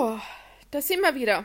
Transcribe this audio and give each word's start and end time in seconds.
So, 0.00 0.18
da 0.70 0.80
sind 0.80 1.02
wir 1.02 1.14
wieder. 1.14 1.44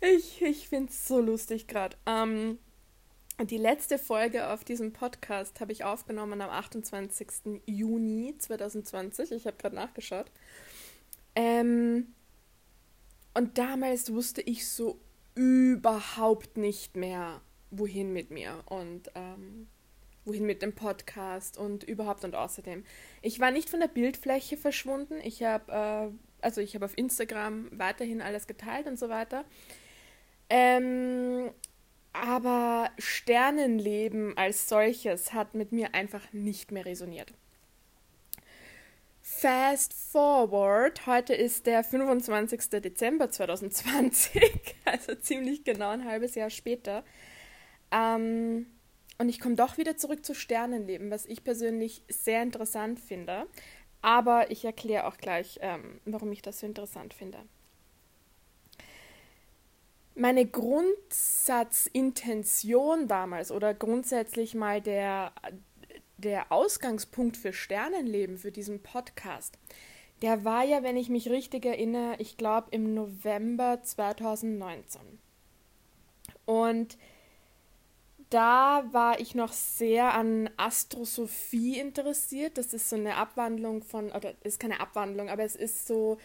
ich 0.00 0.42
ich 0.42 0.68
finde 0.68 0.90
es 0.90 1.06
so 1.06 1.20
lustig 1.20 1.68
gerade. 1.68 1.96
Ähm, 2.04 2.58
die 3.44 3.58
letzte 3.58 4.00
Folge 4.00 4.48
auf 4.48 4.64
diesem 4.64 4.92
Podcast 4.92 5.60
habe 5.60 5.70
ich 5.70 5.84
aufgenommen 5.84 6.40
am 6.40 6.50
28. 6.50 7.60
Juni 7.66 8.34
2020. 8.38 9.30
Ich 9.30 9.46
habe 9.46 9.56
gerade 9.56 9.76
nachgeschaut. 9.76 10.26
Ähm, 11.36 12.12
und 13.34 13.56
damals 13.56 14.12
wusste 14.12 14.40
ich 14.40 14.68
so 14.68 14.98
überhaupt 15.36 16.56
nicht 16.56 16.96
mehr, 16.96 17.40
wohin 17.70 18.12
mit 18.12 18.32
mir. 18.32 18.64
Und 18.66 19.12
ähm, 19.14 19.68
wohin 20.26 20.44
mit 20.44 20.60
dem 20.60 20.74
Podcast 20.74 21.56
und 21.56 21.84
überhaupt 21.84 22.24
und 22.24 22.34
außerdem. 22.34 22.84
Ich 23.22 23.40
war 23.40 23.50
nicht 23.50 23.70
von 23.70 23.80
der 23.80 23.88
Bildfläche 23.88 24.56
verschwunden. 24.56 25.14
Ich 25.22 25.42
habe, 25.42 25.72
äh, 25.72 26.44
also 26.44 26.60
ich 26.60 26.74
habe 26.74 26.84
auf 26.84 26.98
Instagram 26.98 27.68
weiterhin 27.72 28.20
alles 28.20 28.46
geteilt 28.46 28.86
und 28.86 28.98
so 28.98 29.08
weiter. 29.08 29.44
Ähm, 30.50 31.50
aber 32.12 32.90
Sternenleben 32.98 34.36
als 34.36 34.68
solches 34.68 35.32
hat 35.32 35.54
mit 35.54 35.72
mir 35.72 35.94
einfach 35.94 36.32
nicht 36.32 36.72
mehr 36.72 36.86
resoniert. 36.86 37.32
Fast 39.20 39.92
forward, 39.92 41.06
heute 41.06 41.34
ist 41.34 41.66
der 41.66 41.82
25. 41.82 42.70
Dezember 42.80 43.28
2020, 43.28 44.76
also 44.84 45.14
ziemlich 45.16 45.64
genau 45.64 45.90
ein 45.90 46.04
halbes 46.04 46.36
Jahr 46.36 46.48
später. 46.48 47.04
Ähm, 47.90 48.66
und 49.18 49.28
ich 49.28 49.40
komme 49.40 49.56
doch 49.56 49.76
wieder 49.78 49.96
zurück 49.96 50.24
zu 50.24 50.34
Sternenleben, 50.34 51.10
was 51.10 51.26
ich 51.26 51.42
persönlich 51.44 52.04
sehr 52.08 52.42
interessant 52.42 53.00
finde. 53.00 53.48
Aber 54.02 54.50
ich 54.50 54.64
erkläre 54.64 55.06
auch 55.06 55.16
gleich, 55.16 55.58
ähm, 55.62 56.00
warum 56.04 56.30
ich 56.32 56.42
das 56.42 56.58
so 56.60 56.66
interessant 56.66 57.14
finde. 57.14 57.38
Meine 60.14 60.44
Grundsatzintention 60.46 63.08
damals 63.08 63.50
oder 63.50 63.74
grundsätzlich 63.74 64.54
mal 64.54 64.80
der, 64.80 65.32
der 66.16 66.52
Ausgangspunkt 66.52 67.36
für 67.36 67.52
Sternenleben, 67.52 68.38
für 68.38 68.52
diesen 68.52 68.80
Podcast, 68.82 69.58
der 70.22 70.44
war 70.44 70.64
ja, 70.64 70.82
wenn 70.82 70.96
ich 70.96 71.10
mich 71.10 71.28
richtig 71.28 71.66
erinnere, 71.66 72.16
ich 72.18 72.38
glaube 72.38 72.68
im 72.70 72.94
November 72.94 73.82
2019. 73.82 75.02
Und 76.46 76.96
da 78.30 78.84
war 78.92 79.20
ich 79.20 79.34
noch 79.34 79.52
sehr 79.52 80.14
an 80.14 80.50
Astrosophie 80.56 81.78
interessiert. 81.78 82.58
Das 82.58 82.74
ist 82.74 82.88
so 82.88 82.96
eine 82.96 83.16
Abwandlung 83.16 83.82
von, 83.82 84.10
oder 84.10 84.34
ist 84.42 84.58
keine 84.60 84.80
Abwandlung, 84.80 85.28
aber 85.28 85.44
es 85.44 85.56
ist 85.56 85.86
so 85.86 86.18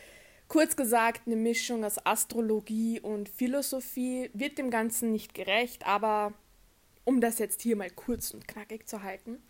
kurz 0.48 0.76
gesagt 0.76 1.22
eine 1.26 1.36
Mischung 1.36 1.86
aus 1.86 2.04
Astrologie 2.06 3.00
und 3.00 3.30
Philosophie. 3.30 4.30
Wird 4.34 4.58
dem 4.58 4.72
Ganzen 4.72 5.12
nicht 5.12 5.34
gerecht, 5.34 5.88
aber 5.88 6.34
um 7.06 7.22
das 7.22 7.40
jetzt 7.40 7.62
hier 7.62 7.76
mal 7.76 7.90
kurz 7.90 8.32
und 8.32 8.48
knackig 8.48 8.88
zu 8.88 9.04
halten. 9.04 9.42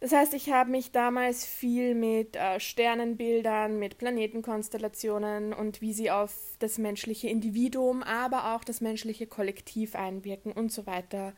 Das 0.00 0.12
heißt, 0.12 0.32
ich 0.34 0.50
habe 0.50 0.70
mich 0.70 0.92
damals 0.92 1.44
viel 1.44 1.94
mit 1.94 2.36
äh, 2.36 2.60
Sternenbildern, 2.60 3.78
mit 3.80 3.98
Planetenkonstellationen 3.98 5.52
und 5.52 5.80
wie 5.80 5.92
sie 5.92 6.10
auf 6.10 6.32
das 6.60 6.78
menschliche 6.78 7.28
Individuum, 7.28 8.04
aber 8.04 8.54
auch 8.54 8.62
das 8.62 8.80
menschliche 8.80 9.26
Kollektiv 9.26 9.96
einwirken 9.96 10.52
und 10.52 10.70
so 10.70 10.86
weiter 10.86 11.34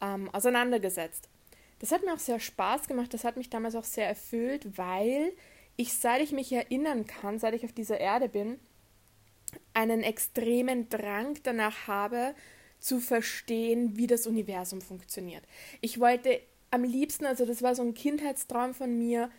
ähm, 0.00 0.30
auseinandergesetzt. 0.30 1.28
Das 1.80 1.90
hat 1.90 2.04
mir 2.04 2.14
auch 2.14 2.18
sehr 2.20 2.38
Spaß 2.38 2.86
gemacht, 2.86 3.12
das 3.12 3.24
hat 3.24 3.36
mich 3.36 3.50
damals 3.50 3.74
auch 3.74 3.84
sehr 3.84 4.06
erfüllt, 4.06 4.78
weil 4.78 5.32
ich, 5.76 5.94
seit 5.94 6.22
ich 6.22 6.30
mich 6.30 6.52
erinnern 6.52 7.06
kann, 7.06 7.40
seit 7.40 7.54
ich 7.54 7.64
auf 7.64 7.72
dieser 7.72 7.98
Erde 7.98 8.28
bin, 8.28 8.60
einen 9.72 10.04
extremen 10.04 10.88
Drang 10.88 11.36
danach 11.42 11.88
habe, 11.88 12.34
zu 12.78 13.00
verstehen, 13.00 13.96
wie 13.96 14.06
das 14.06 14.26
Universum 14.26 14.82
funktioniert. 14.82 15.42
Ich 15.80 16.00
wollte 16.00 16.40
am 16.74 16.82
liebsten, 16.82 17.24
also 17.24 17.46
das 17.46 17.62
war 17.62 17.74
so 17.74 17.82
ein 17.82 17.94
Kindheitstraum 17.94 18.74
von 18.74 18.98
mir, 18.98 19.30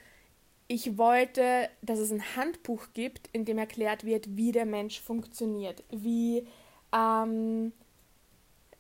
ich 0.68 0.98
wollte, 0.98 1.70
dass 1.82 2.00
es 2.00 2.12
ein 2.12 2.36
Handbuch 2.36 2.88
gibt, 2.94 3.30
in 3.34 3.46
dem 3.46 3.58
erklärt 3.58 4.06
wird, 4.06 4.36
wie 4.38 4.52
der 4.52 4.66
Mensch 4.66 5.02
funktioniert, 5.02 5.84
wie 5.92 6.48
ähm, 6.96 7.74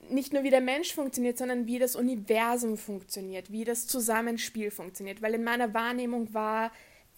nicht 0.10 0.34
nur 0.34 0.44
wie 0.44 0.50
der 0.50 0.62
Mensch 0.62 0.94
funktioniert, 0.94 1.38
sondern 1.38 1.68
wie 1.68 1.80
das 1.80 1.96
Universum 1.96 2.78
funktioniert, 2.78 3.52
wie 3.52 3.66
das 3.66 3.88
Zusammenspiel 3.88 4.72
funktioniert. 4.72 5.22
Weil 5.22 5.34
in 5.34 5.44
meiner 5.44 5.74
Wahrnehmung 5.74 6.34
war, 6.34 6.72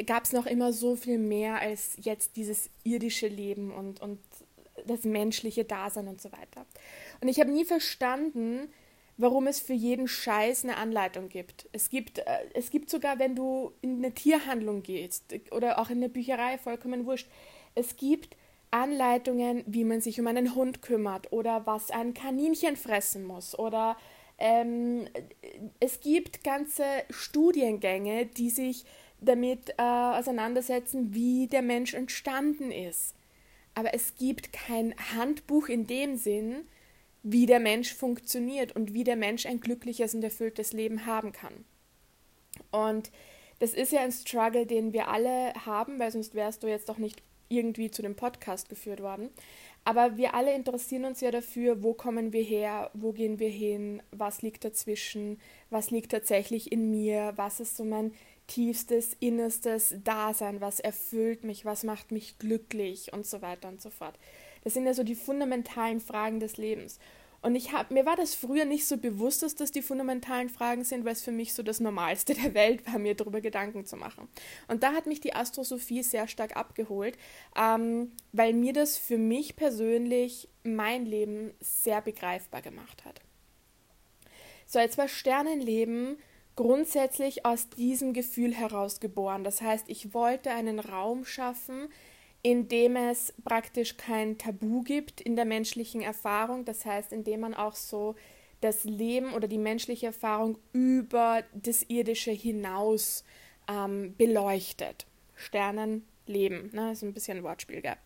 gab 0.06 0.24
es 0.24 0.34
noch 0.34 0.48
immer 0.48 0.74
so 0.74 0.96
viel 0.96 1.20
mehr 1.20 1.60
als 1.60 1.98
jetzt 2.02 2.36
dieses 2.36 2.70
irdische 2.84 3.28
Leben 3.28 3.72
und, 3.72 4.02
und 4.02 4.20
das 4.86 5.04
menschliche 5.04 5.66
Dasein 5.66 6.08
und 6.08 6.20
so 6.20 6.32
weiter. 6.32 6.66
Und 7.22 7.28
ich 7.28 7.40
habe 7.40 7.52
nie 7.52 7.66
verstanden, 7.66 8.70
warum 9.18 9.48
es 9.48 9.60
für 9.60 9.74
jeden 9.74 10.08
Scheiß 10.08 10.64
eine 10.64 10.78
Anleitung 10.78 11.30
gibt. 11.30 11.68
Es 11.72 11.90
gibt, 11.90 12.20
äh, 12.20 12.24
es 12.54 12.70
gibt 12.70 12.90
sogar, 12.90 13.20
wenn 13.20 13.36
du 13.36 13.74
in 13.82 13.98
eine 13.98 14.14
Tierhandlung 14.14 14.84
gehst 14.84 15.34
oder 15.52 15.80
auch 15.80 15.90
in 15.90 15.98
eine 15.98 16.10
Bücherei, 16.10 16.58
vollkommen 16.58 17.06
wurscht, 17.06 17.28
es 17.76 17.96
gibt 17.98 18.36
Anleitungen, 18.72 19.64
wie 19.66 19.84
man 19.84 20.02
sich 20.02 20.20
um 20.20 20.28
einen 20.28 20.54
Hund 20.56 20.82
kümmert 20.82 21.32
oder 21.32 21.66
was 21.66 21.90
ein 21.90 22.14
Kaninchen 22.14 22.76
fressen 22.76 23.26
muss 23.26 23.58
oder 23.58 23.98
ähm, 24.38 25.08
es 25.80 26.00
gibt 26.00 26.44
ganze 26.44 26.84
Studiengänge, 27.10 28.26
die 28.26 28.50
sich 28.50 28.86
damit 29.20 29.72
äh, 29.78 29.82
auseinandersetzen, 29.82 31.14
wie 31.14 31.48
der 31.48 31.64
Mensch 31.64 31.94
entstanden 31.94 32.72
ist. 32.72 33.16
Aber 33.74 33.94
es 33.94 34.16
gibt 34.16 34.54
kein 34.54 34.94
Handbuch 35.16 35.70
in 35.70 35.88
dem 35.88 36.18
Sinn, 36.18 36.68
wie 37.24 37.46
der 37.46 37.60
Mensch 37.60 37.94
funktioniert 37.94 38.76
und 38.76 38.94
wie 38.94 39.04
der 39.04 39.16
Mensch 39.16 39.46
ein 39.46 39.60
glückliches 39.60 40.14
und 40.14 40.24
erfülltes 40.24 40.74
Leben 40.74 41.06
haben 41.06 41.32
kann. 41.32 41.66
Und 42.72 43.12
das 43.60 43.74
ist 43.74 43.92
ja 43.92 44.02
ein 44.02 44.12
Struggle, 44.12 44.66
den 44.66 44.94
wir 44.94 45.08
alle 45.08 45.54
haben, 45.66 46.00
weil 46.00 46.12
sonst 46.12 46.36
wärst 46.36 46.64
du 46.64 46.68
jetzt 46.68 46.90
doch 46.90 46.98
nicht 46.98 47.22
irgendwie 47.50 47.90
zu 47.92 48.02
dem 48.02 48.16
Podcast 48.16 48.70
geführt 48.70 49.02
worden. 49.02 49.30
Aber 49.84 50.18
wir 50.18 50.34
alle 50.34 50.54
interessieren 50.54 51.06
uns 51.06 51.22
ja 51.22 51.32
dafür, 51.32 51.82
wo 51.82 51.94
kommen 51.94 52.34
wir 52.34 52.44
her, 52.44 52.92
wo 52.94 53.14
gehen 53.14 53.40
wir 53.40 53.50
hin, 53.50 54.04
was 54.12 54.42
liegt 54.42 54.66
dazwischen, 54.66 55.40
was 55.70 55.92
liegt 55.92 56.12
tatsächlich 56.12 56.72
in 56.72 56.92
mir, 56.92 57.34
was 57.38 57.62
ist 57.62 57.78
so 57.78 57.86
mein 57.86 58.14
tiefstes, 58.48 59.16
innerstes 59.20 59.96
Dasein, 60.04 60.62
was 60.62 60.80
erfüllt 60.80 61.44
mich, 61.44 61.64
was 61.64 61.84
macht 61.84 62.12
mich 62.12 62.38
glücklich 62.38 63.14
und 63.14 63.26
so 63.26 63.42
weiter 63.42 63.70
und 63.70 63.82
so 63.82 63.90
fort. 63.90 64.18
Das 64.68 64.74
sind 64.74 64.86
ja 64.86 64.94
so 64.94 65.04
die 65.04 65.16
fundamentalen 65.16 66.02
Fragen 66.02 66.42
des 66.42 66.58
Lebens. 66.58 67.00
Und 67.42 67.56
ich 67.56 67.72
hab, 67.72 67.90
mir 67.90 68.06
war 68.06 68.18
das 68.18 68.36
früher 68.36 68.66
nicht 68.66 68.86
so 68.86 68.98
bewusst, 68.98 69.42
dass 69.42 69.56
das 69.56 69.72
die 69.72 69.82
fundamentalen 69.82 70.50
Fragen 70.50 70.84
sind, 70.84 71.06
weil 71.06 71.14
es 71.14 71.24
für 71.24 71.32
mich 71.32 71.54
so 71.54 71.64
das 71.64 71.80
Normalste 71.80 72.34
der 72.44 72.54
Welt 72.54 72.86
war, 72.86 73.00
mir 73.00 73.16
darüber 73.16 73.40
Gedanken 73.40 73.86
zu 73.86 73.96
machen. 73.96 74.28
Und 74.68 74.84
da 74.84 74.92
hat 74.92 75.06
mich 75.06 75.22
die 75.22 75.34
Astrosophie 75.34 76.04
sehr 76.04 76.28
stark 76.28 76.58
abgeholt, 76.58 77.18
ähm, 77.56 78.12
weil 78.34 78.52
mir 78.52 78.74
das 78.74 78.98
für 78.98 79.18
mich 79.18 79.56
persönlich 79.56 80.50
mein 80.64 81.06
Leben 81.06 81.54
sehr 81.62 82.02
begreifbar 82.02 82.62
gemacht 82.62 83.06
hat. 83.06 83.22
So, 84.66 84.80
jetzt 84.80 84.98
war 84.98 85.08
Sternenleben 85.08 86.18
grundsätzlich 86.58 87.46
aus 87.46 87.70
diesem 87.70 88.12
Gefühl 88.12 88.54
heraus 88.54 89.00
geboren. 89.00 89.46
Das 89.46 89.62
heißt, 89.62 89.86
ich 89.88 90.14
wollte 90.14 90.52
einen 90.52 90.82
Raum 90.82 91.24
schaffen, 91.24 91.88
in 92.44 92.68
dem 92.68 92.96
es 92.96 93.34
praktisch 93.44 93.98
kein 93.98 94.38
Tabu 94.38 94.84
gibt 94.84 95.22
in 95.22 95.36
der 95.36 95.46
menschlichen 95.46 96.02
Erfahrung, 96.02 96.66
das 96.66 96.86
heißt, 96.86 97.12
in 97.12 97.24
dem 97.24 97.42
man 97.42 97.54
auch 97.54 97.76
so 97.76 98.16
das 98.62 98.84
Leben 98.84 99.34
oder 99.34 99.48
die 99.48 99.58
menschliche 99.58 100.08
Erfahrung 100.08 100.58
über 100.74 101.44
das 101.54 101.84
Irdische 101.84 102.32
hinaus 102.32 103.24
ähm, 103.68 104.16
beleuchtet. 104.18 105.06
Sternenleben, 105.36 106.72
ne? 106.74 106.92
ist 106.92 107.04
ein 107.04 107.14
bisschen 107.14 107.38
ein 107.38 107.44
Wortspiel, 107.44 107.82
gell? 107.82 107.98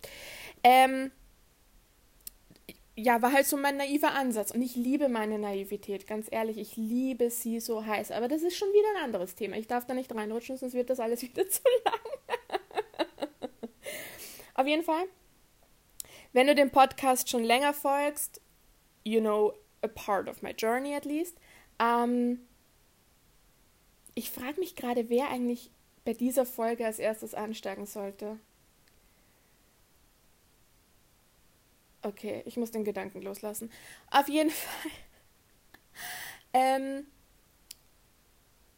Ähm, 0.63 1.11
ja, 2.95 3.21
war 3.21 3.31
halt 3.31 3.45
so 3.45 3.57
mein 3.57 3.77
naiver 3.77 4.11
Ansatz. 4.13 4.51
Und 4.51 4.61
ich 4.61 4.75
liebe 4.75 5.07
meine 5.07 5.39
Naivität, 5.39 6.07
ganz 6.07 6.27
ehrlich. 6.29 6.57
Ich 6.57 6.75
liebe 6.75 7.29
sie 7.29 7.59
so 7.59 7.85
heiß. 7.85 8.11
Aber 8.11 8.27
das 8.27 8.41
ist 8.43 8.57
schon 8.57 8.69
wieder 8.69 8.97
ein 8.97 9.05
anderes 9.05 9.35
Thema. 9.35 9.57
Ich 9.57 9.67
darf 9.67 9.85
da 9.85 9.93
nicht 9.93 10.13
reinrutschen, 10.13 10.57
sonst 10.57 10.73
wird 10.73 10.89
das 10.89 10.99
alles 10.99 11.21
wieder 11.23 11.47
zu 11.49 11.61
lang. 11.85 11.99
Auf 14.61 14.67
jeden 14.67 14.83
Fall, 14.83 15.07
wenn 16.33 16.45
du 16.45 16.53
dem 16.53 16.69
Podcast 16.69 17.27
schon 17.27 17.43
länger 17.43 17.73
folgst, 17.73 18.41
you 19.03 19.19
know 19.19 19.55
a 19.81 19.87
part 19.87 20.29
of 20.29 20.43
my 20.43 20.51
journey 20.51 20.93
at 20.93 21.03
least. 21.03 21.35
Ähm, 21.79 22.41
ich 24.13 24.29
frage 24.29 24.59
mich 24.59 24.75
gerade, 24.75 25.09
wer 25.09 25.29
eigentlich 25.31 25.71
bei 26.05 26.13
dieser 26.13 26.45
Folge 26.45 26.85
als 26.85 26.99
erstes 26.99 27.33
ansteigen 27.33 27.87
sollte. 27.87 28.37
Okay, 32.03 32.43
ich 32.45 32.55
muss 32.55 32.69
den 32.69 32.83
Gedanken 32.83 33.23
loslassen. 33.23 33.71
Auf 34.11 34.29
jeden 34.29 34.51
Fall. 34.51 34.91
Ähm, 36.53 37.07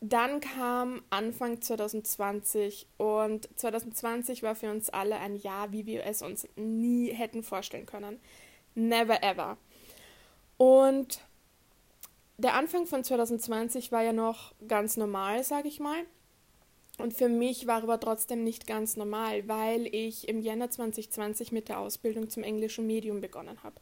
dann 0.05 0.41
kam 0.41 1.01
Anfang 1.11 1.61
2020 1.61 2.87
und 2.97 3.47
2020 3.57 4.43
war 4.43 4.53
für 4.53 4.69
uns 4.69 4.89
alle 4.89 5.17
ein 5.17 5.37
Jahr, 5.37 5.71
wie 5.71 5.85
wir 5.85 6.03
es 6.05 6.21
uns 6.21 6.45
nie 6.57 7.13
hätten 7.13 7.41
vorstellen 7.41 7.85
können. 7.85 8.19
Never 8.75 9.23
ever. 9.23 9.57
Und 10.57 11.21
der 12.37 12.55
Anfang 12.55 12.85
von 12.85 13.05
2020 13.05 13.93
war 13.93 14.03
ja 14.03 14.11
noch 14.11 14.53
ganz 14.67 14.97
normal, 14.97 15.41
sage 15.45 15.69
ich 15.69 15.79
mal. 15.79 16.03
Und 16.97 17.13
für 17.13 17.29
mich 17.29 17.65
war 17.65 17.81
aber 17.81 17.97
trotzdem 17.97 18.43
nicht 18.43 18.67
ganz 18.67 18.97
normal, 18.97 19.47
weil 19.47 19.87
ich 19.87 20.27
im 20.27 20.41
Jänner 20.41 20.69
2020 20.69 21.53
mit 21.53 21.69
der 21.69 21.79
Ausbildung 21.79 22.29
zum 22.29 22.43
englischen 22.43 22.85
Medium 22.85 23.21
begonnen 23.21 23.63
habe. 23.63 23.79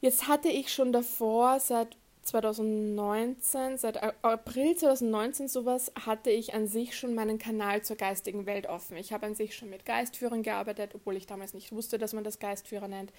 Jetzt 0.00 0.26
hatte 0.26 0.48
ich 0.48 0.72
schon 0.72 0.90
davor 0.92 1.60
seit 1.60 1.96
2019, 2.26 3.78
seit 3.78 4.02
April 4.24 4.76
2019 4.76 5.48
sowas, 5.48 5.92
hatte 6.04 6.30
ich 6.30 6.54
an 6.54 6.66
sich 6.66 6.96
schon 6.96 7.14
meinen 7.14 7.38
Kanal 7.38 7.82
zur 7.82 7.96
geistigen 7.96 8.46
Welt 8.46 8.66
offen. 8.68 8.96
Ich 8.96 9.12
habe 9.12 9.26
an 9.26 9.34
sich 9.34 9.54
schon 9.54 9.70
mit 9.70 9.84
Geistführern 9.84 10.42
gearbeitet, 10.42 10.90
obwohl 10.94 11.16
ich 11.16 11.26
damals 11.26 11.54
nicht 11.54 11.72
wusste, 11.72 11.98
dass 11.98 12.12
man 12.12 12.24
das 12.24 12.38
Geistführer 12.38 12.88
nennt. 12.88 13.12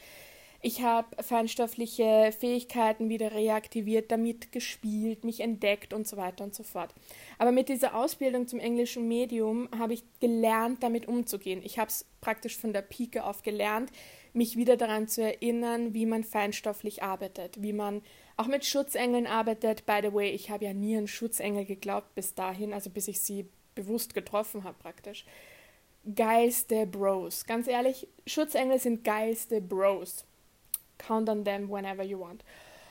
Ich 0.61 0.81
habe 0.81 1.23
feinstoffliche 1.23 2.33
Fähigkeiten 2.37 3.09
wieder 3.09 3.31
reaktiviert, 3.31 4.11
damit 4.11 4.51
gespielt, 4.51 5.23
mich 5.23 5.39
entdeckt 5.39 5.93
und 5.93 6.07
so 6.07 6.17
weiter 6.17 6.43
und 6.43 6.55
so 6.55 6.63
fort. 6.63 6.93
Aber 7.37 7.51
mit 7.51 7.69
dieser 7.69 7.95
Ausbildung 7.95 8.47
zum 8.47 8.59
englischen 8.59 9.07
Medium 9.07 9.69
habe 9.77 9.93
ich 9.93 10.03
gelernt, 10.19 10.81
damit 10.81 11.07
umzugehen. 11.07 11.61
Ich 11.63 11.77
habe 11.77 11.89
es 11.89 12.05
praktisch 12.21 12.57
von 12.57 12.73
der 12.73 12.81
Pike 12.81 13.23
auf 13.23 13.43
gelernt, 13.43 13.91
mich 14.33 14.57
wieder 14.57 14.77
daran 14.77 15.07
zu 15.07 15.21
erinnern, 15.21 15.93
wie 15.93 16.07
man 16.07 16.23
feinstofflich 16.23 17.03
arbeitet, 17.03 17.61
wie 17.61 17.73
man 17.73 18.01
auch 18.37 18.47
mit 18.47 18.65
Schutzengeln 18.65 19.27
arbeitet. 19.27 19.85
By 19.85 19.99
the 20.01 20.13
way, 20.13 20.29
ich 20.29 20.49
habe 20.49 20.65
ja 20.65 20.73
nie 20.73 20.95
an 20.95 21.07
Schutzengel 21.07 21.65
geglaubt 21.65 22.13
bis 22.15 22.35
dahin, 22.35 22.73
also 22.73 22.89
bis 22.89 23.07
ich 23.07 23.19
sie 23.19 23.49
bewusst 23.75 24.13
getroffen 24.13 24.63
habe 24.63 24.77
praktisch. 24.79 25.25
Geilste 26.15 26.85
Bros. 26.85 27.45
Ganz 27.45 27.67
ehrlich, 27.67 28.07
Schutzengel 28.25 28.79
sind 28.79 29.03
geilste 29.03 29.59
Bros. 29.59 30.25
Count 30.97 31.29
on 31.29 31.43
them 31.43 31.69
whenever 31.69 32.03
you 32.03 32.19
want. 32.19 32.43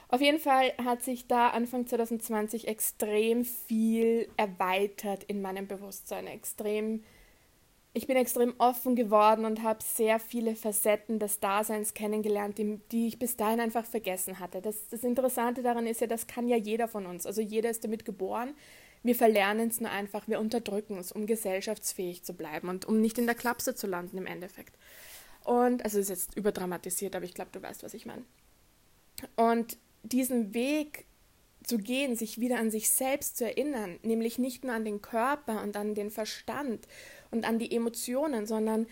Auf 0.09 0.21
jeden 0.21 0.39
Fall 0.39 0.73
hat 0.85 1.03
sich 1.03 1.27
da 1.27 1.49
Anfang 1.49 1.87
2020 1.87 2.69
extrem 2.69 3.45
viel 3.45 4.29
erweitert 4.37 5.25
in 5.25 5.43
meinem 5.43 5.67
Bewusstsein, 5.67 6.27
extrem 6.27 7.03
ich 7.97 8.07
bin 8.07 8.19
extrem 8.19 8.53
offen 8.59 8.95
geworden 8.95 9.47
und 9.47 9.63
habe 9.63 9.83
sehr 9.83 10.21
viele 10.21 10.55
Facetten 10.55 11.19
des 11.19 11.41
Daseins 11.41 11.95
kennengelernt, 11.95 12.59
die, 12.59 12.79
die, 12.93 13.07
ich 13.07 13.19
bis 13.19 13.39
dahin 13.39 13.59
einfach 13.59 13.87
vergessen 13.87 14.39
hatte. 14.39 14.61
Das, 14.61 14.89
das 14.91 15.03
Interessante 15.03 15.63
daran 15.63 15.87
ist 15.87 16.03
ja, 16.03 16.07
das 16.07 16.27
kann 16.27 16.47
ja 16.47 16.59
jeder 16.59 16.89
von 16.89 17.07
uns. 17.07 17.25
Also 17.25 17.41
jeder 17.41 17.71
ist 17.71 17.85
damit 17.85 18.05
geboren. 18.05 18.55
Wir 19.03 19.15
verlernen 19.15 19.71
es 19.71 19.81
nur 19.81 19.91
einfach, 19.91 20.29
wir 20.29 20.41
unterdrücken 20.41 20.99
es, 20.99 21.11
um 21.11 21.25
gesellschaftsfähig 21.25 22.23
zu 22.23 22.35
bleiben 22.35 22.69
und 22.69 22.85
um 22.85 23.01
nicht 23.01 23.17
in 23.17 23.25
der 23.25 23.35
Klapse 23.35 23.75
zu 23.75 23.87
landen 23.87 24.19
im 24.19 24.27
Endeffekt. 24.27 24.77
Und, 25.45 25.83
also 25.83 25.99
ist 25.99 26.11
jetzt 26.11 26.37
überdramatisiert, 26.37 27.17
aber 27.17 27.25
ich 27.25 27.33
glaube, 27.33 27.51
du 27.53 27.63
weißt, 27.63 27.83
was 27.83 27.95
ich 27.95 28.05
meine. 28.05 28.25
Und 29.37 29.79
diesen 30.03 30.53
Weg 30.53 31.07
zu 31.67 31.79
gehen, 31.79 32.15
sich 32.15 32.39
wieder 32.39 32.59
an 32.59 32.71
sich 32.71 32.91
selbst 32.91 33.39
zu 33.39 33.45
erinnern, 33.45 33.99
nämlich 34.03 34.39
nicht 34.39 34.65
nur 34.65 34.75
an 34.75 34.85
den 34.85 35.03
Körper 35.03 35.63
und 35.63 35.77
an 35.77 35.95
den 35.95 36.11
Verstand 36.11 36.87
und 37.31 37.47
an 37.47 37.59
die 37.59 37.75
Emotionen, 37.75 38.47
sondern 38.47 38.87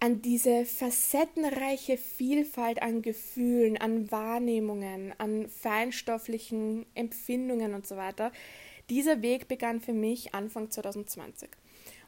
an 0.00 0.20
diese 0.20 0.64
facettenreiche 0.64 1.96
Vielfalt 1.96 2.82
an 2.82 3.00
Gefühlen, 3.00 3.78
an 3.78 4.10
Wahrnehmungen, 4.10 5.14
an 5.18 5.48
feinstofflichen 5.48 6.84
Empfindungen 6.94 7.74
und 7.74 7.86
so 7.86 7.96
weiter. 7.96 8.32
Dieser 8.90 9.22
Weg 9.22 9.48
begann 9.48 9.80
für 9.80 9.94
mich 9.94 10.34
Anfang 10.34 10.70
2020. 10.70 11.48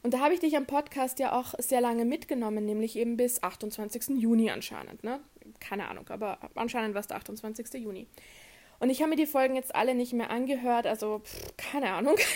Und 0.03 0.13
da 0.15 0.21
habe 0.21 0.35
ich 0.35 0.41
dich 0.41 0.57
am 0.57 0.67
Podcast 0.67 1.19
ja 1.19 1.33
auch 1.33 1.55
sehr 1.59 1.81
lange 1.81 2.05
mitgenommen, 2.05 2.65
nämlich 2.67 2.97
eben 2.97 3.17
bis 3.17 3.43
28. 3.43 4.19
Juni 4.19 4.51
anscheinend. 4.51 5.03
Ne? 5.03 5.21
Keine 5.59 5.89
Ahnung, 5.89 6.09
aber 6.11 6.39
anscheinend 6.55 6.95
war 6.95 7.01
es 7.01 7.07
der 7.07 7.17
28. 7.17 7.83
Juni. 7.83 8.07
Und 8.79 8.91
ich 8.91 9.01
habe 9.01 9.11
mir 9.11 9.17
die 9.17 9.27
Folgen 9.27 9.57
jetzt 9.57 9.75
alle 9.75 9.95
nicht 9.95 10.13
mehr 10.13 10.31
angehört, 10.31 10.87
also 10.87 11.21
pff, 11.21 11.57
keine 11.57 11.93
Ahnung. 11.93 12.17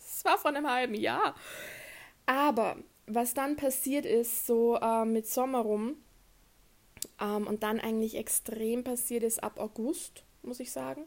Es 0.00 0.24
war 0.24 0.36
vor 0.36 0.50
einem 0.50 0.68
halben 0.68 0.94
Jahr. 0.94 1.36
Aber 2.28 2.76
was 3.06 3.32
dann 3.32 3.56
passiert 3.56 4.04
ist, 4.04 4.46
so 4.46 4.76
äh, 4.76 5.06
mit 5.06 5.26
Sommer 5.26 5.60
rum, 5.60 5.96
ähm, 7.18 7.46
und 7.46 7.62
dann 7.62 7.80
eigentlich 7.80 8.16
extrem 8.16 8.84
passiert 8.84 9.22
ist 9.22 9.42
ab 9.42 9.58
August, 9.58 10.24
muss 10.42 10.60
ich 10.60 10.70
sagen, 10.70 11.06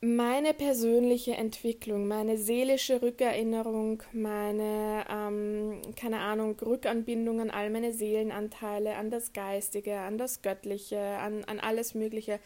meine 0.00 0.54
persönliche 0.54 1.34
Entwicklung, 1.34 2.08
meine 2.08 2.38
seelische 2.38 3.02
Rückerinnerung, 3.02 4.02
meine, 4.12 5.04
ähm, 5.10 5.82
keine 5.94 6.20
Ahnung, 6.20 6.58
Rückanbindung 6.58 7.42
an 7.42 7.50
all 7.50 7.68
meine 7.68 7.92
Seelenanteile, 7.92 8.96
an 8.96 9.10
das 9.10 9.34
Geistige, 9.34 9.98
an 9.98 10.16
das 10.16 10.40
Göttliche, 10.40 10.98
an, 10.98 11.44
an 11.44 11.60
alles 11.60 11.94
Mögliche, 11.94 12.40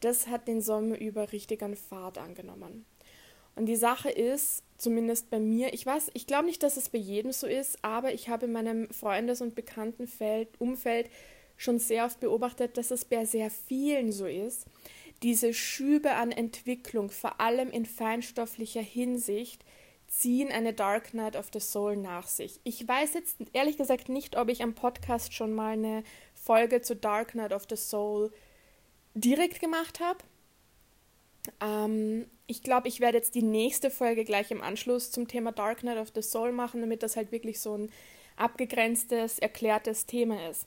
das 0.00 0.26
hat 0.26 0.48
den 0.48 0.60
Sommer 0.60 0.98
über 0.98 1.32
richtig 1.32 1.62
an 1.62 1.76
Fahrt 1.76 2.18
angenommen. 2.18 2.84
Und 3.56 3.66
die 3.66 3.76
Sache 3.76 4.10
ist, 4.10 4.62
zumindest 4.76 5.30
bei 5.30 5.38
mir, 5.38 5.72
ich 5.72 5.86
weiß, 5.86 6.10
ich 6.14 6.26
glaube 6.26 6.46
nicht, 6.46 6.62
dass 6.62 6.76
es 6.76 6.88
bei 6.88 6.98
jedem 6.98 7.32
so 7.32 7.46
ist, 7.46 7.78
aber 7.82 8.12
ich 8.12 8.28
habe 8.28 8.46
in 8.46 8.52
meinem 8.52 8.90
Freundes- 8.90 9.40
und 9.40 9.54
Bekanntenfeld, 9.54 10.48
Umfeld 10.58 11.08
schon 11.56 11.78
sehr 11.78 12.04
oft 12.04 12.20
beobachtet, 12.20 12.76
dass 12.76 12.90
es 12.90 13.04
bei 13.04 13.24
sehr 13.24 13.50
vielen 13.50 14.12
so 14.12 14.26
ist, 14.26 14.66
diese 15.22 15.54
Schübe 15.54 16.12
an 16.12 16.32
Entwicklung, 16.32 17.10
vor 17.10 17.40
allem 17.40 17.70
in 17.70 17.86
feinstofflicher 17.86 18.82
Hinsicht, 18.82 19.64
ziehen 20.08 20.50
eine 20.50 20.72
Dark 20.72 21.14
Night 21.14 21.36
of 21.36 21.48
the 21.52 21.60
Soul 21.60 21.96
nach 21.96 22.28
sich. 22.28 22.60
Ich 22.64 22.86
weiß 22.86 23.14
jetzt 23.14 23.36
ehrlich 23.52 23.76
gesagt 23.76 24.08
nicht, 24.08 24.36
ob 24.36 24.48
ich 24.48 24.62
am 24.62 24.74
Podcast 24.74 25.32
schon 25.32 25.52
mal 25.52 25.72
eine 25.72 26.04
Folge 26.34 26.82
zu 26.82 26.94
Dark 26.94 27.34
Night 27.34 27.52
of 27.52 27.66
the 27.68 27.76
Soul 27.76 28.32
direkt 29.14 29.60
gemacht 29.60 30.00
habe. 30.00 30.18
Ähm, 31.60 32.26
ich 32.46 32.62
glaube, 32.62 32.88
ich 32.88 33.00
werde 33.00 33.18
jetzt 33.18 33.34
die 33.34 33.42
nächste 33.42 33.90
Folge 33.90 34.24
gleich 34.24 34.50
im 34.50 34.62
Anschluss 34.62 35.10
zum 35.10 35.28
Thema 35.28 35.52
Dark 35.52 35.82
Night 35.82 35.98
of 35.98 36.12
the 36.14 36.22
Soul 36.22 36.52
machen, 36.52 36.80
damit 36.80 37.02
das 37.02 37.16
halt 37.16 37.32
wirklich 37.32 37.60
so 37.60 37.76
ein 37.76 37.90
abgegrenztes, 38.36 39.38
erklärtes 39.38 40.06
Thema 40.06 40.48
ist. 40.48 40.66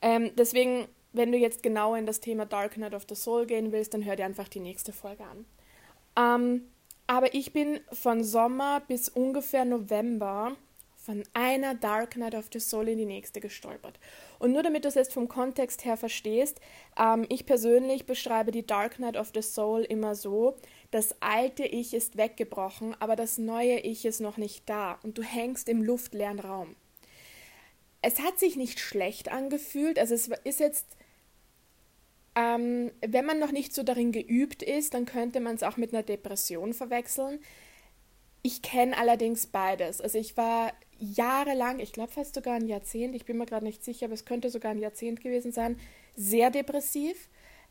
Ähm, 0.00 0.30
deswegen 0.36 0.88
wenn 1.14 1.32
du 1.32 1.38
jetzt 1.38 1.62
genau 1.62 1.94
in 1.94 2.06
das 2.06 2.20
Thema 2.20 2.44
Dark 2.44 2.76
Night 2.76 2.92
of 2.92 3.06
the 3.08 3.14
Soul 3.14 3.46
gehen 3.46 3.72
willst, 3.72 3.94
dann 3.94 4.04
hör 4.04 4.16
dir 4.16 4.26
einfach 4.26 4.48
die 4.48 4.60
nächste 4.60 4.92
Folge 4.92 5.24
an. 5.24 5.46
Ähm, 6.16 6.62
aber 7.06 7.34
ich 7.34 7.52
bin 7.52 7.80
von 7.92 8.24
Sommer 8.24 8.82
bis 8.86 9.08
ungefähr 9.08 9.64
November 9.64 10.56
von 11.04 11.22
einer 11.34 11.74
Dark 11.74 12.16
Night 12.16 12.34
of 12.34 12.46
the 12.50 12.60
Soul 12.60 12.88
in 12.88 12.96
die 12.96 13.04
nächste 13.04 13.40
gestolpert. 13.40 14.00
Und 14.38 14.52
nur 14.52 14.62
damit 14.62 14.84
du 14.84 14.88
es 14.88 14.94
jetzt 14.94 15.12
vom 15.12 15.28
Kontext 15.28 15.84
her 15.84 15.98
verstehst, 15.98 16.60
ähm, 16.98 17.26
ich 17.28 17.44
persönlich 17.44 18.06
beschreibe 18.06 18.52
die 18.52 18.66
Dark 18.66 18.98
Night 18.98 19.16
of 19.18 19.30
the 19.34 19.42
Soul 19.42 19.82
immer 19.82 20.14
so, 20.14 20.56
das 20.90 21.14
alte 21.20 21.64
Ich 21.64 21.92
ist 21.92 22.16
weggebrochen, 22.16 22.96
aber 23.00 23.16
das 23.16 23.36
neue 23.36 23.80
Ich 23.80 24.06
ist 24.06 24.20
noch 24.20 24.38
nicht 24.38 24.68
da 24.68 24.98
und 25.02 25.18
du 25.18 25.22
hängst 25.22 25.68
im 25.68 25.82
luftleeren 25.82 26.40
Raum. 26.40 26.74
Es 28.00 28.20
hat 28.20 28.38
sich 28.38 28.56
nicht 28.56 28.80
schlecht 28.80 29.30
angefühlt, 29.30 29.98
also 29.98 30.14
es 30.14 30.28
ist 30.44 30.60
jetzt 30.60 30.86
ähm, 32.36 32.90
wenn 33.00 33.26
man 33.26 33.38
noch 33.38 33.52
nicht 33.52 33.74
so 33.74 33.82
darin 33.82 34.10
geübt 34.10 34.62
ist, 34.62 34.94
dann 34.94 35.06
könnte 35.06 35.38
man 35.40 35.54
es 35.54 35.62
auch 35.62 35.76
mit 35.76 35.92
einer 35.92 36.02
Depression 36.02 36.72
verwechseln. 36.72 37.38
Ich 38.42 38.60
kenne 38.60 38.96
allerdings 38.98 39.46
beides. 39.46 40.00
Also 40.00 40.18
ich 40.18 40.36
war 40.36 40.72
jahrelang, 40.98 41.78
ich 41.80 41.92
glaube 41.92 42.12
fast 42.12 42.34
sogar 42.34 42.54
ein 42.54 42.66
Jahrzehnt, 42.66 43.14
ich 43.14 43.24
bin 43.24 43.38
mir 43.38 43.46
gerade 43.46 43.64
nicht 43.64 43.84
sicher, 43.84 44.06
aber 44.06 44.14
es 44.14 44.24
könnte 44.24 44.50
sogar 44.50 44.72
ein 44.72 44.78
Jahrzehnt 44.78 45.20
gewesen 45.20 45.52
sein, 45.52 45.78
sehr 46.16 46.50
depressiv. 46.50 47.28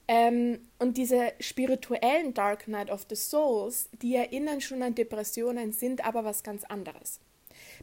Ähm, 0.08 0.60
und 0.80 0.98
diese 0.98 1.32
spirituellen 1.40 2.34
Dark 2.34 2.68
Night 2.68 2.92
of 2.92 3.06
the 3.10 3.16
Souls, 3.16 3.90
die 4.02 4.16
erinnern 4.16 4.60
schon 4.60 4.84
an 4.84 4.96
Depressionen, 4.96 5.72
sind 5.72 6.06
aber 6.06 6.26
was 6.26 6.44
ganz 6.44 6.66
anderes. 6.66 7.20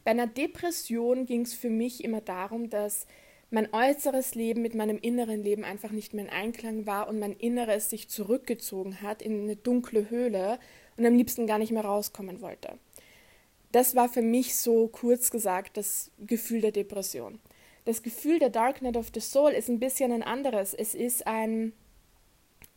Bei 0.05 0.11
einer 0.11 0.27
Depression 0.27 1.27
ging 1.27 1.43
es 1.43 1.55
für 1.55 1.71
mich 1.71 2.05
immer 2.05 2.21
darum, 2.21 2.69
dass 2.69 3.07
mein 3.51 3.73
äußeres 3.73 4.35
Leben 4.35 4.63
mit 4.63 4.75
meinem 4.75 4.99
inneren 4.99 5.43
Leben 5.43 5.65
einfach 5.65 5.91
nicht 5.91 6.15
mehr 6.15 6.25
in 6.25 6.31
Einklang 6.31 6.87
war 6.87 7.09
und 7.09 7.19
mein 7.19 7.33
Inneres 7.33 7.91
sich 7.91 8.09
zurückgezogen 8.09 9.03
hat 9.03 9.23
in 9.23 9.43
eine 9.43 9.57
dunkle 9.57 10.09
Höhle 10.09 10.59
und 10.97 11.07
am 11.07 11.17
liebsten 11.17 11.47
gar 11.47 11.59
nicht 11.59 11.73
mehr 11.73 11.85
rauskommen 11.85 12.41
wollte. 12.43 12.79
Das 13.73 13.95
war 13.95 14.09
für 14.09 14.23
mich 14.23 14.57
so 14.57 14.89
kurz 14.89 15.31
gesagt 15.31 15.77
das 15.77 16.11
Gefühl 16.19 16.61
der 16.61 16.73
Depression. 16.73 17.39
Das 17.85 18.03
Gefühl 18.03 18.39
der 18.39 18.51
Dark 18.51 18.83
Night 18.83 18.97
of 18.97 19.11
the 19.15 19.21
Soul 19.21 19.53
ist 19.53 19.69
ein 19.69 19.81
bisschen 19.81 20.13
ein 20.13 20.23
anderes. 20.23 20.75
Es 20.75 20.95
ist 20.95 21.27
ein, 21.27 21.73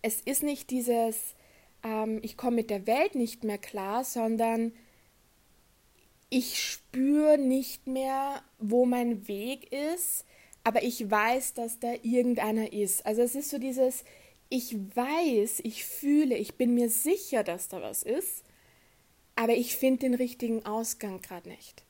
es 0.01 0.21
ist 0.21 0.43
nicht 0.43 0.69
dieses, 0.69 1.35
ähm, 1.83 2.19
ich 2.21 2.38
komme 2.38 2.57
mit 2.57 2.69
der 2.69 2.88
Welt 2.88 3.15
nicht 3.15 3.43
mehr 3.43 3.57
klar, 3.57 4.03
sondern 4.03 4.71
ich 6.29 6.62
spüre 6.62 7.38
nicht 7.38 7.85
mehr, 7.88 8.41
wo 8.59 8.85
mein 8.85 9.27
Weg 9.27 9.71
ist 9.71 10.25
aber 10.63 10.83
ich 10.83 11.09
weiß, 11.09 11.53
dass 11.53 11.79
da 11.79 11.93
irgendeiner 12.01 12.71
ist. 12.71 13.05
Also 13.05 13.21
es 13.21 13.35
ist 13.35 13.50
so 13.50 13.57
dieses, 13.57 14.03
ich 14.50 14.75
weiß, 14.95 15.62
ich 15.63 15.85
fühle, 15.85 16.38
ich 16.38 16.55
bin 16.55 16.73
mir 16.73 16.89
sicher, 16.89 17.43
dass 17.43 17.67
da 17.67 17.81
was 17.81 18.03
ist, 18.03 18.43
aber 19.36 19.54
ich 19.54 19.78
finde 19.78 20.00
den 20.02 20.13
richtigen 20.13 20.66
Ausgang 20.66 21.22
gerade 21.22 21.50
nicht. 21.50 21.84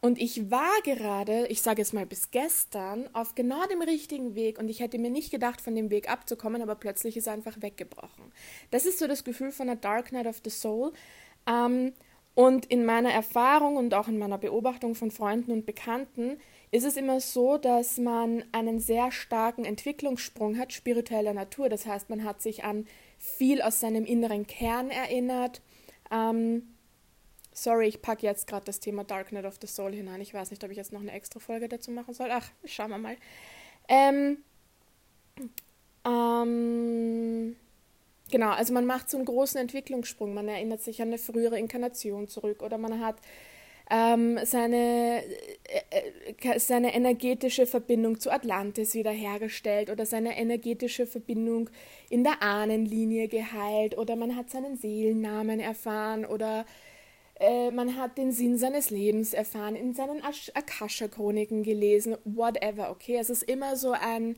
Und 0.00 0.20
ich 0.20 0.50
war 0.50 0.70
gerade, 0.84 1.48
ich 1.48 1.60
sage 1.60 1.82
jetzt 1.82 1.92
mal 1.92 2.06
bis 2.06 2.30
gestern, 2.30 3.12
auf 3.14 3.34
genau 3.34 3.66
dem 3.66 3.82
richtigen 3.82 4.36
Weg 4.36 4.58
und 4.58 4.68
ich 4.68 4.78
hätte 4.78 4.98
mir 4.98 5.10
nicht 5.10 5.32
gedacht, 5.32 5.60
von 5.60 5.74
dem 5.74 5.90
Weg 5.90 6.08
abzukommen, 6.08 6.62
aber 6.62 6.76
plötzlich 6.76 7.16
ist 7.16 7.26
er 7.26 7.32
einfach 7.32 7.60
weggebrochen. 7.60 8.32
Das 8.70 8.86
ist 8.86 9.00
so 9.00 9.08
das 9.08 9.24
Gefühl 9.24 9.50
von 9.50 9.66
der 9.66 9.76
Dark 9.76 10.12
Night 10.12 10.26
of 10.26 10.40
the 10.44 10.50
Soul. 10.50 10.92
Ähm, 11.48 11.94
und 12.36 12.66
in 12.66 12.84
meiner 12.84 13.10
Erfahrung 13.10 13.76
und 13.76 13.94
auch 13.94 14.06
in 14.06 14.18
meiner 14.18 14.38
Beobachtung 14.38 14.94
von 14.94 15.10
Freunden 15.10 15.50
und 15.50 15.66
Bekannten 15.66 16.38
ist 16.70 16.84
es 16.84 16.96
immer 16.96 17.20
so, 17.20 17.58
dass 17.58 17.98
man 17.98 18.44
einen 18.52 18.78
sehr 18.78 19.10
starken 19.10 19.64
Entwicklungssprung 19.64 20.56
hat, 20.56 20.72
spiritueller 20.72 21.34
Natur. 21.34 21.68
Das 21.68 21.86
heißt, 21.86 22.08
man 22.08 22.22
hat 22.22 22.40
sich 22.40 22.62
an 22.62 22.86
viel 23.18 23.60
aus 23.60 23.80
seinem 23.80 24.04
inneren 24.04 24.46
Kern 24.46 24.90
erinnert. 24.90 25.60
Ähm, 26.12 26.68
Sorry, 27.62 27.88
ich 27.88 28.02
packe 28.02 28.24
jetzt 28.26 28.46
gerade 28.46 28.64
das 28.64 28.80
Thema 28.80 29.04
Darknet 29.04 29.44
of 29.44 29.56
the 29.60 29.66
Soul 29.66 29.92
hinein. 29.92 30.20
Ich 30.20 30.32
weiß 30.32 30.50
nicht, 30.50 30.62
ob 30.64 30.70
ich 30.70 30.76
jetzt 30.76 30.92
noch 30.92 31.00
eine 31.00 31.12
extra 31.12 31.40
Folge 31.40 31.68
dazu 31.68 31.90
machen 31.90 32.14
soll. 32.14 32.28
Ach, 32.30 32.48
schauen 32.64 32.90
wir 32.90 32.98
mal. 32.98 33.16
Ähm, 33.88 34.38
ähm, 36.06 37.56
genau, 38.30 38.50
also 38.50 38.72
man 38.72 38.86
macht 38.86 39.10
so 39.10 39.16
einen 39.16 39.26
großen 39.26 39.60
Entwicklungssprung. 39.60 40.34
Man 40.34 40.48
erinnert 40.48 40.82
sich 40.82 41.02
an 41.02 41.08
eine 41.08 41.18
frühere 41.18 41.58
Inkarnation 41.58 42.28
zurück 42.28 42.62
oder 42.62 42.78
man 42.78 43.00
hat 43.00 43.16
ähm, 43.90 44.38
seine, 44.44 45.22
äh, 45.64 46.50
äh 46.50 46.58
seine 46.58 46.94
energetische 46.94 47.66
Verbindung 47.66 48.20
zu 48.20 48.30
Atlantis 48.30 48.94
wiederhergestellt 48.94 49.90
oder 49.90 50.04
seine 50.04 50.36
energetische 50.38 51.06
Verbindung 51.06 51.70
in 52.10 52.22
der 52.22 52.42
Ahnenlinie 52.42 53.28
geheilt 53.28 53.96
oder 53.96 54.14
man 54.14 54.36
hat 54.36 54.50
seinen 54.50 54.76
Seelennamen 54.76 55.58
erfahren 55.58 56.26
oder 56.26 56.66
äh, 57.40 57.70
man 57.70 57.96
hat 57.96 58.18
den 58.18 58.32
Sinn 58.32 58.58
seines 58.58 58.90
Lebens 58.90 59.32
erfahren, 59.32 59.76
in 59.76 59.94
seinen 59.94 60.22
Akasha-Chroniken 60.22 61.62
gelesen, 61.62 62.16
whatever, 62.24 62.90
okay? 62.90 63.16
Es 63.16 63.30
ist 63.30 63.44
immer 63.44 63.76
so 63.76 63.92
ein, 63.92 64.36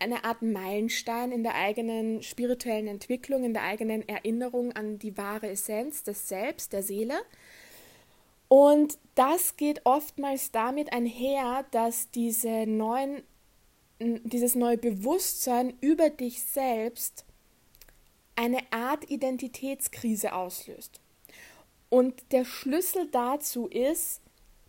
eine 0.00 0.24
Art 0.24 0.42
Meilenstein 0.42 1.32
in 1.32 1.42
der 1.42 1.54
eigenen 1.54 2.22
spirituellen 2.22 2.88
Entwicklung, 2.88 3.44
in 3.44 3.54
der 3.54 3.62
eigenen 3.62 4.06
Erinnerung 4.06 4.72
an 4.72 4.98
die 4.98 5.16
wahre 5.16 5.48
Essenz 5.48 6.02
des 6.02 6.28
Selbst, 6.28 6.72
der 6.72 6.82
Seele. 6.82 7.14
Und 8.48 8.98
das 9.14 9.56
geht 9.56 9.80
oftmals 9.84 10.52
damit 10.52 10.92
einher, 10.92 11.64
dass 11.70 12.10
diese 12.10 12.66
neuen, 12.66 13.22
dieses 13.98 14.54
neue 14.54 14.76
Bewusstsein 14.76 15.74
über 15.80 16.10
dich 16.10 16.42
selbst 16.42 17.24
eine 18.36 18.58
Art 18.70 19.10
Identitätskrise 19.10 20.34
auslöst. 20.34 21.00
Und 21.96 22.30
der 22.30 22.44
Schlüssel 22.44 23.08
dazu 23.10 23.68
ist, 23.68 24.20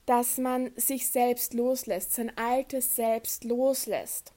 dass 0.05 0.37
man 0.37 0.71
sich 0.77 1.09
selbst 1.09 1.53
loslässt, 1.53 2.13
sein 2.13 2.31
altes 2.37 2.95
Selbst 2.95 3.43
loslässt, 3.43 4.31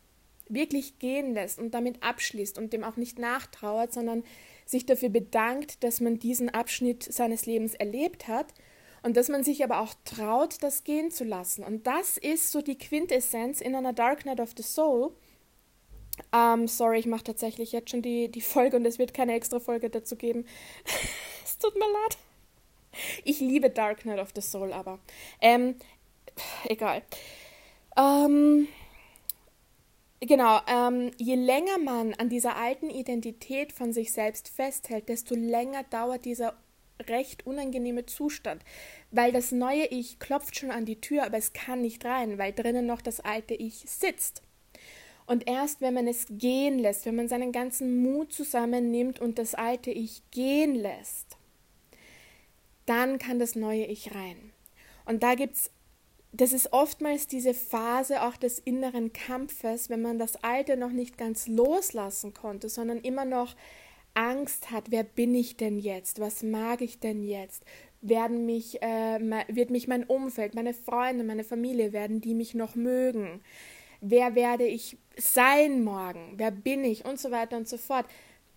wirklich 0.49 0.99
gehen 0.99 1.32
lässt 1.32 1.61
und 1.61 1.73
damit 1.73 2.02
abschließt 2.02 2.59
und 2.59 2.73
dem 2.73 2.82
auch 2.82 2.97
nicht 2.97 3.20
nachtrauert, 3.20 3.92
sondern 3.92 4.25
sich 4.66 4.87
dafür 4.87 5.09
bedankt, 5.09 5.85
dass 5.85 6.00
man 6.00 6.18
diesen 6.18 6.49
Abschnitt 6.49 7.04
seines 7.04 7.47
Lebens 7.47 7.75
erlebt 7.75 8.26
hat 8.26 8.52
und 9.04 9.16
dass 9.16 9.28
man 9.28 9.44
sich 9.44 9.62
aber 9.62 9.78
auch 9.78 9.94
traut, 10.04 10.61
das 10.61 10.82
gehen 10.82 11.12
zu 11.12 11.23
lassen. 11.23 11.62
Und 11.62 11.87
das 11.87 12.16
ist 12.16 12.50
so 12.50 12.61
die 12.61 12.76
Quintessenz 12.76 13.61
in 13.61 13.76
einer 13.76 13.92
Dark 13.92 14.26
Night 14.26 14.40
of 14.40 14.54
the 14.56 14.64
Soul. 14.64 15.12
Um, 16.32 16.62
ähm, 16.62 16.66
sorry, 16.66 16.99
ich 16.99 17.06
mache 17.06 17.23
tatsächlich 17.23 17.70
jetzt 17.70 17.90
schon 17.90 18.02
die, 18.02 18.28
die 18.32 18.40
Folge 18.40 18.76
und 18.76 18.85
es 18.85 18.99
wird 18.99 19.14
keine 19.14 19.35
extra 19.35 19.61
Folge 19.61 19.90
dazu 19.90 20.16
geben. 20.16 20.44
es 21.44 21.56
tut 21.56 21.76
mir 21.76 21.87
leid. 21.87 22.18
Ich 23.25 23.40
liebe 23.40 23.70
Dark 23.70 24.00
Knight 24.00 24.18
of 24.18 24.30
the 24.35 24.40
Soul, 24.40 24.73
aber. 24.73 24.99
Ähm, 25.40 25.76
egal. 26.68 27.02
Ähm, 27.97 28.68
genau, 30.20 30.61
ähm, 30.66 31.11
je 31.18 31.35
länger 31.35 31.78
man 31.78 32.14
an 32.14 32.28
dieser 32.28 32.56
alten 32.56 32.90
Identität 32.90 33.73
von 33.73 33.92
sich 33.92 34.12
selbst 34.12 34.49
festhält, 34.49 35.09
desto 35.09 35.35
länger 35.35 35.85
dauert 35.85 36.25
dieser 36.25 36.56
recht 37.09 37.47
unangenehme 37.47 38.06
Zustand, 38.06 38.62
weil 39.11 39.32
das 39.32 39.52
neue 39.52 39.87
Ich 39.87 40.18
klopft 40.18 40.56
schon 40.56 40.70
an 40.70 40.85
die 40.85 41.00
Tür, 41.00 41.25
aber 41.25 41.38
es 41.38 41.52
kann 41.52 41.80
nicht 41.80 42.04
rein, 42.04 42.38
weil 42.38 42.52
drinnen 42.52 42.87
noch 42.87 43.00
das 43.00 43.20
alte 43.20 43.54
Ich 43.54 43.85
sitzt. 43.87 44.42
Und 45.26 45.47
erst 45.47 45.80
wenn 45.80 45.94
man 45.94 46.09
es 46.09 46.26
gehen 46.28 46.78
lässt, 46.78 47.06
wenn 47.06 47.14
man 47.14 47.28
seinen 47.28 47.52
ganzen 47.52 48.02
Mut 48.02 48.32
zusammennimmt 48.32 49.20
und 49.20 49.38
das 49.38 49.54
alte 49.54 49.90
Ich 49.90 50.23
gehen 50.30 50.75
lässt, 50.75 51.37
dann 52.90 53.18
kann 53.18 53.38
das 53.38 53.54
neue 53.54 53.85
Ich 53.85 54.14
rein. 54.14 54.52
Und 55.06 55.23
da 55.23 55.37
gibt 55.37 55.54
es, 55.54 55.70
das 56.32 56.52
ist 56.52 56.73
oftmals 56.73 57.28
diese 57.28 57.54
Phase 57.54 58.23
auch 58.23 58.37
des 58.37 58.59
inneren 58.59 59.12
Kampfes, 59.12 59.88
wenn 59.90 60.02
man 60.02 60.18
das 60.18 60.42
Alte 60.42 60.76
noch 60.76 60.90
nicht 60.90 61.16
ganz 61.16 61.47
loslassen 61.47 62.35
konnte, 62.35 62.68
sondern 62.68 62.99
immer 62.99 63.25
noch 63.25 63.54
Angst 64.14 64.73
hat, 64.73 64.90
wer 64.90 65.04
bin 65.04 65.37
ich 65.37 65.56
denn 65.56 65.78
jetzt? 65.78 66.18
Was 66.18 66.42
mag 66.42 66.80
ich 66.80 66.99
denn 66.99 67.23
jetzt? 67.23 67.64
Werden 68.00 68.44
mich, 68.44 68.82
äh, 68.82 69.20
wird 69.49 69.70
mich 69.70 69.87
mein 69.87 70.04
Umfeld, 70.04 70.56
meine 70.56 70.75
Freunde, 70.75 71.23
meine 71.23 71.44
Familie, 71.44 71.92
werden 71.92 72.20
die 72.20 72.35
mich 72.35 72.54
noch 72.54 72.75
mögen? 72.75 73.40
Wer 74.00 74.35
werde 74.35 74.66
ich 74.66 74.99
sein 75.16 75.85
morgen? 75.85 76.35
Wer 76.37 76.50
bin 76.50 76.85
ich? 76.85 77.04
Und 77.04 77.20
so 77.20 77.30
weiter 77.30 77.56
und 77.56 77.68
so 77.68 77.76
fort. 77.76 78.06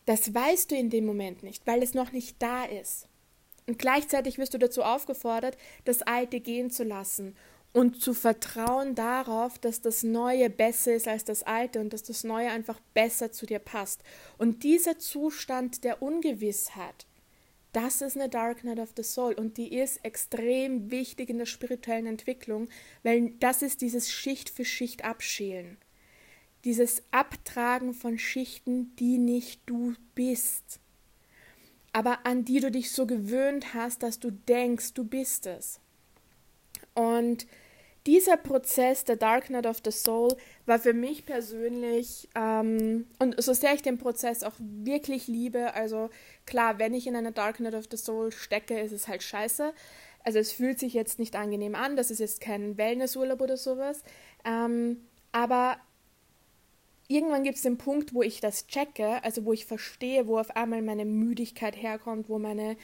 Das 0.05 0.33
weißt 0.33 0.71
du 0.71 0.75
in 0.75 0.89
dem 0.89 1.05
Moment 1.05 1.43
nicht, 1.43 1.67
weil 1.67 1.83
es 1.83 1.93
noch 1.93 2.11
nicht 2.11 2.41
da 2.41 2.63
ist. 2.63 3.07
Und 3.67 3.79
gleichzeitig 3.79 4.38
wirst 4.38 4.53
du 4.53 4.58
dazu 4.58 4.84
aufgefordert, 4.84 5.58
das 5.86 6.01
Alte 6.01 6.39
gehen 6.39 6.70
zu 6.70 6.84
lassen 6.84 7.36
und 7.74 8.01
zu 8.01 8.13
vertrauen 8.13 8.93
darauf, 8.93 9.58
dass 9.58 9.82
das 9.82 10.03
Neue 10.03 10.50
besser 10.50 10.93
ist 10.93 11.08
als 11.08 11.25
das 11.25 11.43
Alte 11.43 11.79
und 11.79 11.91
dass 11.91 12.03
das 12.03 12.24
Neue 12.24 12.51
einfach 12.51 12.79
besser 12.93 13.32
zu 13.32 13.46
dir 13.46 13.60
passt. 13.60 14.03
Und 14.38 14.63
dieser 14.63 15.00
Zustand 15.00 15.84
der 15.84 16.01
Ungewissheit, 16.01 17.08
das 17.72 18.01
ist 18.01 18.15
eine 18.15 18.29
Dark 18.29 18.63
Night 18.63 18.79
of 18.79 18.93
the 18.96 19.01
Soul 19.03 19.34
und 19.34 19.58
die 19.58 19.75
ist 19.75 20.05
extrem 20.05 20.91
wichtig 20.91 21.29
in 21.29 21.39
der 21.39 21.48
spirituellen 21.48 22.05
Entwicklung, 22.05 22.70
weil 23.01 23.32
das 23.39 23.63
ist 23.63 23.82
dieses 23.82 24.12
Schicht 24.12 24.51
für 24.51 24.63
Schicht 24.63 25.03
abschälen. 25.03 25.77
Dieses 26.65 27.01
Abtragen 27.10 27.96
von 27.96 28.20
Schichten, 28.20 28.96
die 28.98 29.17
nicht 29.17 29.62
du 29.65 29.96
bist 30.13 30.79
aber 31.93 32.25
an 32.25 32.43
die 32.43 32.59
du 32.59 32.71
dich 32.71 32.91
so 32.91 33.05
gewöhnt 33.05 33.73
hast, 33.73 34.03
dass 34.03 34.19
du 34.19 34.31
denkst, 34.31 34.93
du 34.93 35.05
bist 35.05 35.45
es. 35.45 35.79
Und 36.95 37.47
dieser 38.05 38.35
Prozess, 38.35 39.05
der 39.05 39.15
Dark 39.15 39.50
Night 39.50 39.65
of 39.65 39.77
the 39.85 39.91
Soul, 39.91 40.35
war 40.65 40.79
für 40.79 40.93
mich 40.93 41.25
persönlich, 41.25 42.27
ähm, 42.35 43.05
und 43.19 43.41
so 43.41 43.53
sehr 43.53 43.73
ich 43.73 43.81
den 43.81 43.97
Prozess 43.97 44.43
auch 44.43 44.55
wirklich 44.59 45.27
liebe, 45.27 45.73
also 45.73 46.09
klar, 46.45 46.79
wenn 46.79 46.93
ich 46.93 47.07
in 47.07 47.15
einer 47.15 47.31
Dark 47.31 47.59
Night 47.59 47.75
of 47.75 47.85
the 47.89 47.97
Soul 47.97 48.31
stecke, 48.31 48.77
ist 48.79 48.91
es 48.91 49.07
halt 49.07 49.23
scheiße. 49.23 49.73
Also 50.25 50.39
es 50.39 50.51
fühlt 50.51 50.79
sich 50.79 50.93
jetzt 50.93 51.19
nicht 51.19 51.35
angenehm 51.35 51.75
an, 51.75 51.95
das 51.95 52.12
ist 52.12 52.19
jetzt 52.19 52.41
kein 52.41 52.77
Wellnessurlaub 52.77 53.39
oder 53.39 53.57
sowas. 53.57 54.03
Ähm, 54.45 55.01
aber 55.31 55.77
irgendwann 57.07 57.43
gibt 57.43 57.57
es 57.57 57.63
den 57.63 57.77
Punkt, 57.77 58.13
wo 58.13 58.22
ich 58.22 58.39
das 58.39 58.67
checke, 58.67 59.24
also 59.24 59.45
wo 59.45 59.53
ich 59.53 59.65
verstehe, 59.65 60.27
wo 60.27 60.38
auf 60.38 60.55
einmal 60.55 60.81
meine 60.81 61.05
Müdigkeit 61.05 61.75
herkommt, 61.75 62.29
wo 62.29 62.39
meine 62.39 62.77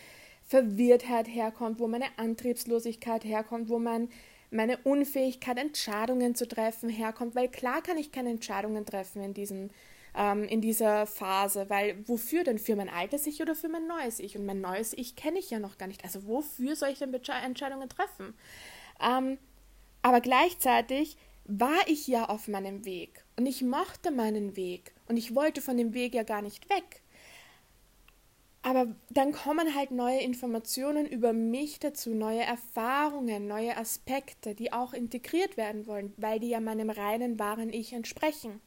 Verwirrtheit 0.49 1.27
herkommt, 1.27 1.79
wo 1.79 1.87
meine 1.87 2.05
Antriebslosigkeit 2.17 3.23
herkommt, 3.23 3.69
wo 3.69 3.77
mein, 3.79 4.09
meine 4.51 4.77
Unfähigkeit, 4.79 5.57
Entscheidungen 5.57 6.35
zu 6.35 6.47
treffen, 6.47 6.89
herkommt. 6.89 7.35
Weil 7.35 7.49
klar 7.49 7.81
kann 7.81 7.97
ich 7.97 8.11
keine 8.11 8.31
Entscheidungen 8.31 8.85
treffen 8.85 9.21
in, 9.21 9.35
diesem, 9.35 9.69
ähm, 10.15 10.45
in 10.45 10.59
dieser 10.59 11.05
Phase, 11.05 11.69
weil 11.69 12.07
wofür 12.07 12.43
denn? 12.43 12.57
Für 12.57 12.75
mein 12.75 12.89
altes 12.89 13.27
Ich 13.27 13.41
oder 13.41 13.53
für 13.53 13.69
mein 13.69 13.85
neues 13.85 14.19
Ich? 14.19 14.37
Und 14.37 14.45
mein 14.47 14.59
neues 14.59 14.93
Ich 14.93 15.15
kenne 15.15 15.37
ich 15.37 15.51
ja 15.51 15.59
noch 15.59 15.77
gar 15.77 15.87
nicht. 15.87 16.03
Also 16.03 16.25
wofür 16.25 16.75
soll 16.75 16.89
ich 16.89 16.99
denn 16.99 17.13
Entscheidungen 17.13 17.87
treffen? 17.87 18.33
Ähm, 18.99 19.37
aber 20.01 20.19
gleichzeitig 20.19 21.17
war 21.45 21.87
ich 21.87 22.07
ja 22.07 22.25
auf 22.25 22.47
meinem 22.47 22.85
Weg 22.85 23.23
und 23.39 23.45
ich 23.45 23.61
mochte 23.61 24.11
meinen 24.11 24.57
Weg 24.57 24.91
und 25.07 25.15
ich 25.15 25.33
wollte 25.33 25.61
von 25.61 25.77
dem 25.77 25.93
Weg 25.93 26.13
ja 26.13 26.23
gar 26.23 26.41
nicht 26.41 26.69
weg. 26.69 27.01
Aber 28.63 28.87
dann 29.09 29.31
kommen 29.31 29.73
halt 29.75 29.91
neue 29.91 30.19
Informationen 30.19 31.05
über 31.05 31.31
mich 31.31 31.79
dazu, 31.79 32.13
neue 32.13 32.41
Erfahrungen, 32.41 33.47
neue 33.47 33.77
Aspekte, 33.77 34.55
die 34.55 34.73
auch 34.73 34.91
integriert 34.91 35.55
werden 35.55 35.87
wollen, 35.87 36.13
weil 36.17 36.41
die 36.41 36.49
ja 36.49 36.59
meinem 36.59 36.89
reinen, 36.89 37.39
wahren 37.39 37.71
Ich 37.71 37.93
entsprechen. 37.93 38.59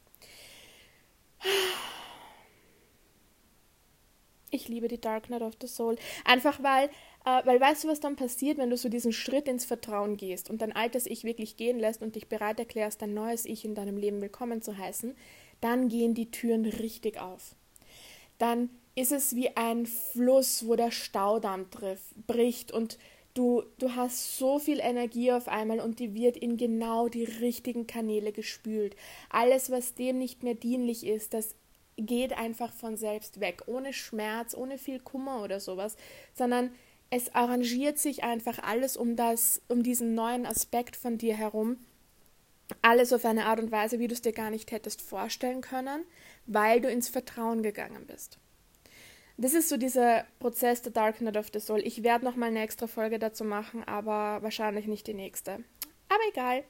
Ich 4.53 4.67
liebe 4.67 4.87
die 4.87 5.01
Dark 5.01 5.31
Night 5.31 5.41
of 5.41 5.53
the 5.59 5.67
Soul. 5.67 5.95
Einfach 6.25 6.61
weil, 6.61 6.89
äh, 7.25 7.43
weil 7.43 7.59
weißt 7.59 7.83
du, 7.83 7.87
was 7.87 7.99
dann 7.99 8.15
passiert, 8.15 8.59
wenn 8.59 8.69
du 8.69 8.77
so 8.77 8.87
diesen 8.87 9.11
Schritt 9.11 9.47
ins 9.47 9.65
Vertrauen 9.65 10.15
gehst 10.15 10.47
und 10.49 10.61
dein 10.61 10.71
altes 10.71 11.07
Ich 11.07 11.23
wirklich 11.23 11.57
gehen 11.57 11.79
lässt 11.79 12.03
und 12.03 12.15
dich 12.15 12.27
bereit 12.27 12.59
erklärst, 12.59 13.01
dein 13.01 13.15
neues 13.15 13.45
Ich 13.45 13.65
in 13.65 13.73
deinem 13.73 13.97
Leben 13.97 14.21
willkommen 14.21 14.61
zu 14.61 14.77
heißen, 14.77 15.15
dann 15.59 15.89
gehen 15.89 16.13
die 16.13 16.29
Türen 16.29 16.65
richtig 16.65 17.19
auf. 17.19 17.55
dann 18.37 18.69
ist 18.95 19.11
es 19.11 19.35
wie 19.35 19.55
ein 19.57 19.87
Fluss, 19.87 20.67
wo 20.67 20.75
der 20.75 20.91
Staudamm 20.91 21.71
trifft, 21.71 22.27
bricht 22.27 22.71
und 22.71 22.99
du, 23.33 23.63
du 23.79 23.95
hast 23.95 24.37
so 24.37 24.59
viel 24.59 24.79
Energie 24.79 25.31
auf 25.31 25.47
einmal 25.47 25.79
und 25.79 25.99
die 25.99 26.13
wird 26.13 26.37
in 26.37 26.57
genau 26.57 27.07
die 27.07 27.23
richtigen 27.23 27.87
Kanäle 27.87 28.31
gespült. 28.31 28.95
Alles, 29.29 29.71
was 29.71 29.95
dem 29.95 30.19
nicht 30.19 30.43
mehr 30.43 30.53
dienlich 30.53 31.07
ist, 31.07 31.33
das 31.33 31.55
geht 31.97 32.33
einfach 32.33 32.73
von 32.73 32.97
selbst 32.97 33.39
weg, 33.39 33.63
ohne 33.67 33.93
Schmerz, 33.93 34.55
ohne 34.55 34.77
viel 34.77 34.99
Kummer 34.99 35.43
oder 35.43 35.59
sowas, 35.59 35.95
sondern 36.33 36.71
es 37.09 37.33
arrangiert 37.35 37.99
sich 37.99 38.23
einfach 38.23 38.59
alles 38.59 38.97
um 38.97 39.15
das, 39.15 39.61
um 39.67 39.83
diesen 39.83 40.15
neuen 40.15 40.45
Aspekt 40.45 40.95
von 40.95 41.17
dir 41.17 41.35
herum. 41.35 41.77
Alles 42.81 43.13
auf 43.13 43.25
eine 43.25 43.45
Art 43.45 43.59
und 43.59 43.71
Weise, 43.71 43.99
wie 43.99 44.07
du 44.07 44.13
es 44.13 44.21
dir 44.21 44.31
gar 44.31 44.49
nicht 44.49 44.71
hättest 44.71 45.01
vorstellen 45.01 45.61
können, 45.61 46.05
weil 46.47 46.81
du 46.81 46.89
ins 46.89 47.09
Vertrauen 47.09 47.61
gegangen 47.61 48.07
bist. 48.07 48.39
Das 49.37 49.53
ist 49.53 49.69
so 49.69 49.77
dieser 49.77 50.25
Prozess 50.39 50.81
der 50.81 50.91
Dark 50.91 51.21
Night 51.21 51.37
of 51.37 51.49
the 51.53 51.59
Soul. 51.59 51.81
Ich 51.83 52.03
werde 52.03 52.25
noch 52.25 52.35
mal 52.35 52.47
eine 52.47 52.61
extra 52.61 52.87
Folge 52.87 53.19
dazu 53.19 53.43
machen, 53.43 53.83
aber 53.83 54.41
wahrscheinlich 54.41 54.87
nicht 54.87 55.07
die 55.07 55.13
nächste. 55.13 55.63
Aber 56.09 56.21
egal. 56.29 56.63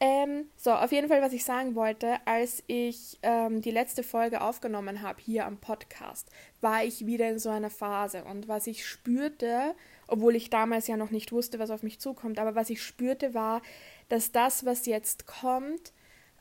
Ähm, 0.00 0.48
so, 0.56 0.72
auf 0.72 0.92
jeden 0.92 1.08
Fall, 1.08 1.22
was 1.22 1.32
ich 1.32 1.44
sagen 1.44 1.74
wollte, 1.74 2.18
als 2.24 2.62
ich 2.68 3.18
ähm, 3.22 3.60
die 3.62 3.72
letzte 3.72 4.04
Folge 4.04 4.40
aufgenommen 4.42 5.02
habe 5.02 5.20
hier 5.20 5.44
am 5.44 5.58
Podcast, 5.58 6.30
war 6.60 6.84
ich 6.84 7.04
wieder 7.06 7.28
in 7.28 7.40
so 7.40 7.48
einer 7.48 7.70
Phase. 7.70 8.22
Und 8.24 8.46
was 8.46 8.68
ich 8.68 8.86
spürte, 8.86 9.74
obwohl 10.06 10.36
ich 10.36 10.50
damals 10.50 10.86
ja 10.86 10.96
noch 10.96 11.10
nicht 11.10 11.32
wusste, 11.32 11.58
was 11.58 11.70
auf 11.70 11.82
mich 11.82 11.98
zukommt, 11.98 12.38
aber 12.38 12.54
was 12.54 12.70
ich 12.70 12.80
spürte, 12.80 13.34
war, 13.34 13.60
dass 14.08 14.30
das, 14.30 14.64
was 14.64 14.86
jetzt 14.86 15.26
kommt, 15.26 15.92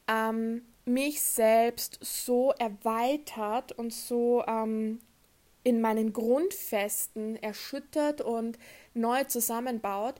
ähm, 0.07 0.61
mich 0.85 1.21
selbst 1.21 1.97
so 2.01 2.51
erweitert 2.51 3.71
und 3.71 3.91
so 3.91 4.43
ähm, 4.47 4.99
in 5.63 5.81
meinen 5.81 6.13
Grundfesten 6.13 7.35
erschüttert 7.37 8.21
und 8.21 8.57
neu 8.93 9.23
zusammenbaut, 9.25 10.15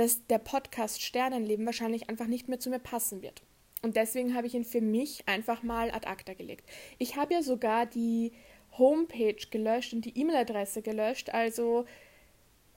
dass 0.00 0.26
der 0.28 0.38
Podcast 0.38 1.02
Sternenleben 1.02 1.66
wahrscheinlich 1.66 2.08
einfach 2.08 2.26
nicht 2.26 2.48
mehr 2.48 2.58
zu 2.58 2.70
mir 2.70 2.78
passen 2.78 3.20
wird. 3.20 3.42
Und 3.82 3.96
deswegen 3.96 4.34
habe 4.34 4.46
ich 4.46 4.54
ihn 4.54 4.64
für 4.64 4.80
mich 4.80 5.28
einfach 5.28 5.62
mal 5.62 5.90
ad 5.90 6.06
acta 6.06 6.32
gelegt. 6.32 6.66
Ich 6.96 7.16
habe 7.16 7.34
ja 7.34 7.42
sogar 7.42 7.84
die 7.84 8.32
Homepage 8.78 9.36
gelöscht 9.50 9.92
und 9.92 10.06
die 10.06 10.18
E-Mail-Adresse 10.18 10.80
gelöscht. 10.80 11.28
Also, 11.28 11.84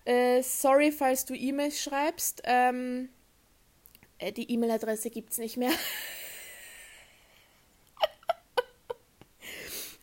äh, 0.03 0.44
sorry, 0.44 0.92
falls 0.92 1.24
du 1.24 1.34
E-Mails 1.34 1.82
schreibst. 1.82 2.42
Ähm, 2.44 3.08
äh, 4.18 4.34
die 4.34 4.51
E-Mail-Adresse 4.51 5.10
gibt 5.10 5.32
es 5.32 5.38
nicht 5.38 5.56
mehr. 5.56 5.72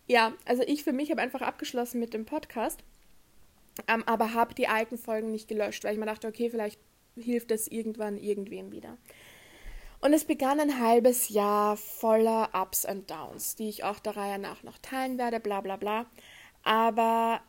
ja, 0.06 0.32
also 0.46 0.62
ich 0.62 0.84
für 0.84 0.94
mich 0.94 1.10
habe 1.10 1.20
einfach 1.20 1.42
abgeschlossen 1.42 2.00
mit 2.00 2.14
dem 2.14 2.24
Podcast, 2.24 2.82
ähm, 3.88 4.04
aber 4.04 4.32
habe 4.32 4.54
die 4.54 4.68
alten 4.68 4.96
Folgen 4.96 5.32
nicht 5.32 5.48
gelöscht, 5.48 5.84
weil 5.84 5.92
ich 5.92 5.98
mir 5.98 6.06
dachte, 6.06 6.26
okay, 6.26 6.48
vielleicht 6.48 6.80
hilft 7.20 7.50
es 7.50 7.68
irgendwann 7.68 8.16
irgendwem 8.16 8.72
wieder. 8.72 8.96
Und 10.00 10.12
es 10.14 10.24
begann 10.24 10.60
ein 10.60 10.80
halbes 10.80 11.28
Jahr 11.28 11.76
voller 11.76 12.50
Ups 12.54 12.84
und 12.84 13.10
Downs, 13.10 13.56
die 13.56 13.68
ich 13.68 13.84
auch 13.84 13.98
der 13.98 14.16
Reihe 14.16 14.38
nach 14.38 14.62
noch 14.62 14.78
teilen 14.78 15.18
werde, 15.18 15.40
bla 15.40 15.60
bla 15.60 15.76
bla. 15.76 16.06
Aber 16.62 17.40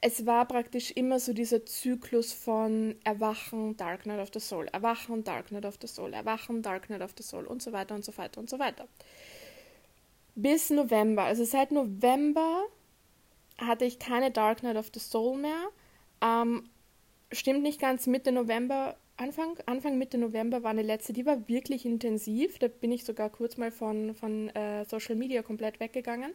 es 0.00 0.26
war 0.26 0.46
praktisch 0.46 0.92
immer 0.92 1.18
so 1.18 1.32
dieser 1.32 1.64
Zyklus 1.66 2.32
von 2.32 2.96
Erwachen, 3.02 3.76
Dark 3.76 4.02
Knight 4.02 4.20
of 4.20 4.30
the 4.32 4.40
Soul, 4.40 4.68
Erwachen, 4.68 5.24
Dark 5.24 5.48
Knight 5.48 5.64
of 5.64 5.78
the 5.80 5.88
Soul, 5.88 6.12
Erwachen, 6.12 6.62
Dark 6.62 6.86
Knight 6.86 7.02
of 7.02 7.14
the 7.16 7.24
Soul 7.24 7.46
und 7.46 7.62
so 7.62 7.72
weiter 7.72 7.94
und 7.94 8.04
so 8.04 8.16
weiter 8.16 8.38
und 8.38 8.48
so 8.48 8.58
weiter 8.58 8.86
bis 10.36 10.70
November. 10.70 11.24
Also 11.24 11.44
seit 11.44 11.72
November 11.72 12.64
hatte 13.58 13.84
ich 13.84 13.98
keine 13.98 14.30
Dark 14.30 14.60
Knight 14.60 14.76
of 14.76 14.90
the 14.94 15.00
Soul 15.00 15.38
mehr. 15.38 15.68
Ähm, 16.20 16.68
stimmt 17.32 17.62
nicht 17.62 17.80
ganz, 17.80 18.06
Mitte 18.06 18.32
November, 18.32 18.96
Anfang, 19.16 19.58
Anfang 19.66 19.96
Mitte 19.98 20.18
November 20.18 20.62
war 20.62 20.70
eine 20.70 20.82
letzte, 20.82 21.12
die 21.12 21.24
war 21.24 21.48
wirklich 21.48 21.86
intensiv. 21.86 22.58
Da 22.58 22.68
bin 22.68 22.92
ich 22.92 23.04
sogar 23.04 23.30
kurz 23.30 23.56
mal 23.56 23.70
von, 23.70 24.14
von 24.14 24.50
äh, 24.50 24.84
Social 24.84 25.14
Media 25.14 25.42
komplett 25.42 25.80
weggegangen. 25.80 26.32